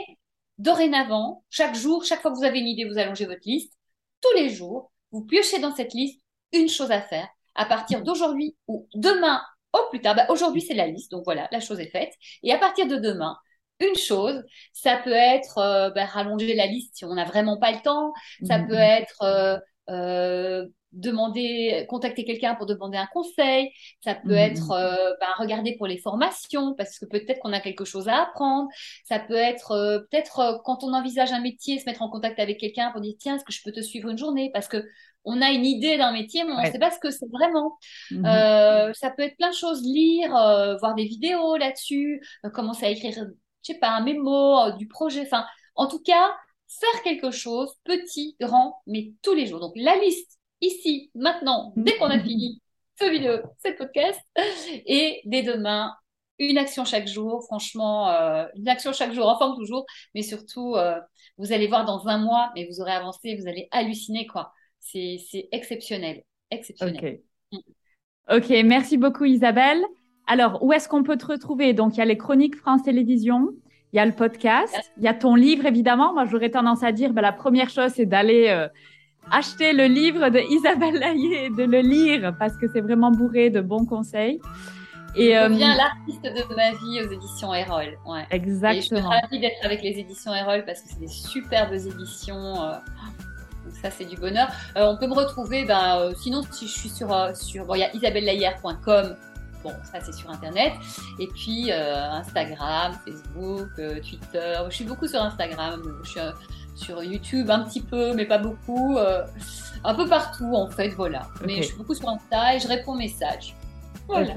[0.58, 3.72] dorénavant, chaque jour, chaque fois que vous avez une idée, vous allongez votre liste.
[4.20, 6.20] Tous les jours, vous piochez dans cette liste
[6.52, 7.28] une chose à faire.
[7.54, 9.40] À partir d'aujourd'hui ou demain
[9.72, 12.12] au plus tard, bah, aujourd'hui c'est la liste, donc voilà, la chose est faite.
[12.42, 13.36] Et à partir de demain,
[13.80, 17.72] une chose, ça peut être euh, bah, rallonger la liste si on n'a vraiment pas
[17.72, 18.12] le temps,
[18.46, 18.68] ça mhm.
[18.68, 19.58] peut être euh,
[19.90, 20.66] euh,
[20.96, 23.70] demander, contacter quelqu'un pour demander un conseil.
[24.02, 24.36] Ça peut mhm.
[24.36, 28.22] être euh, ben, regarder pour les formations parce que peut-être qu'on a quelque chose à
[28.22, 28.68] apprendre.
[29.04, 32.40] Ça peut être euh, peut-être euh, quand on envisage un métier, se mettre en contact
[32.40, 34.50] avec quelqu'un pour dire tiens, est-ce que je peux te suivre une journée?
[34.52, 34.84] Parce que
[35.24, 37.76] on a une idée d'un métier, mais on ne sait pas ce que c'est vraiment.
[38.12, 38.94] Mhm.
[38.94, 42.22] ça peut être plein de choses, lire, voir des vidéos là-dessus,
[42.54, 43.24] commencer à écrire, je
[43.62, 45.22] sais pas, un mémo du projet.
[45.22, 45.44] Enfin,
[45.74, 46.30] en tout cas,
[46.68, 49.58] faire quelque chose, petit, grand, mais tous les jours.
[49.58, 52.60] Donc la liste ici, maintenant, dès qu'on a fini
[52.98, 54.20] ce vidéo, ce podcast.
[54.86, 55.92] Et dès demain,
[56.38, 60.74] une action chaque jour, franchement, euh, une action chaque jour, en forme toujours, mais surtout,
[60.74, 60.98] euh,
[61.38, 64.52] vous allez voir dans un mois, mais vous aurez avancé, vous allez halluciner, quoi.
[64.80, 67.20] C'est exceptionnel, exceptionnel.
[68.32, 69.82] Ok, merci beaucoup Isabelle.
[70.26, 71.72] Alors, où est-ce qu'on peut te retrouver?
[71.72, 73.48] Donc, il y a les chroniques France Télévisions,
[73.92, 76.12] il y a le podcast, il y a ton livre, évidemment.
[76.12, 78.48] Moi, j'aurais tendance à dire, ben, la première chose, c'est d'aller...
[78.48, 78.68] Euh,
[79.30, 83.50] acheter le livre de Isabelle Laillé et de le lire parce que c'est vraiment bourré
[83.50, 84.40] de bons conseils.
[85.16, 87.96] Et je deviens euh, l'artiste de ma vie aux éditions Erol.
[88.06, 88.26] Ouais.
[88.30, 88.72] Exactement.
[88.72, 92.62] Et je suis ravie d'être avec les éditions Erol parce que c'est des superbes éditions.
[92.62, 92.72] Euh,
[93.64, 94.48] donc ça, c'est du bonheur.
[94.76, 97.84] Euh, on peut me retrouver, ben, sinon, si je suis sur, sur bon, il y
[97.84, 99.16] a isabellelayer.com.
[99.64, 100.74] Bon, ça, c'est sur Internet.
[101.18, 104.54] Et puis, Instagram, Facebook, Twitter.
[104.68, 105.82] Je suis beaucoup sur Instagram.
[106.04, 106.20] Je suis
[106.76, 108.96] sur YouTube un petit peu, mais pas beaucoup.
[108.96, 109.24] Euh,
[109.84, 111.28] un peu partout en fait, voilà.
[111.44, 113.54] Mais je suis beaucoup sur Insta et je réponds aux messages.
[114.06, 114.32] Voilà.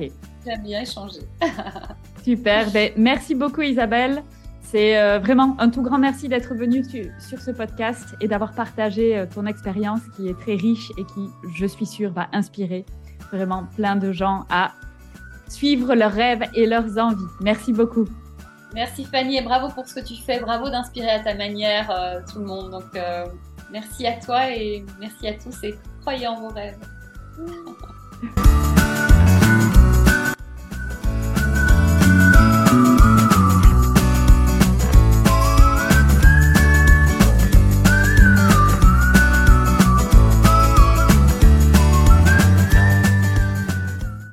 [0.45, 1.21] J'aime bien échanger.
[2.23, 2.71] Super.
[2.71, 4.23] Ben, merci beaucoup Isabelle.
[4.61, 6.83] C'est euh, vraiment un tout grand merci d'être venue
[7.19, 11.27] sur ce podcast et d'avoir partagé euh, ton expérience qui est très riche et qui,
[11.55, 12.85] je suis sûre, va inspirer
[13.31, 14.73] vraiment plein de gens à
[15.47, 17.17] suivre leurs rêves et leurs envies.
[17.41, 18.05] Merci beaucoup.
[18.73, 20.39] Merci Fanny et bravo pour ce que tu fais.
[20.39, 22.71] Bravo d'inspirer à ta manière euh, tout le monde.
[22.71, 23.25] Donc euh,
[23.71, 26.77] merci à toi et merci à tous et croyez en vos rêves.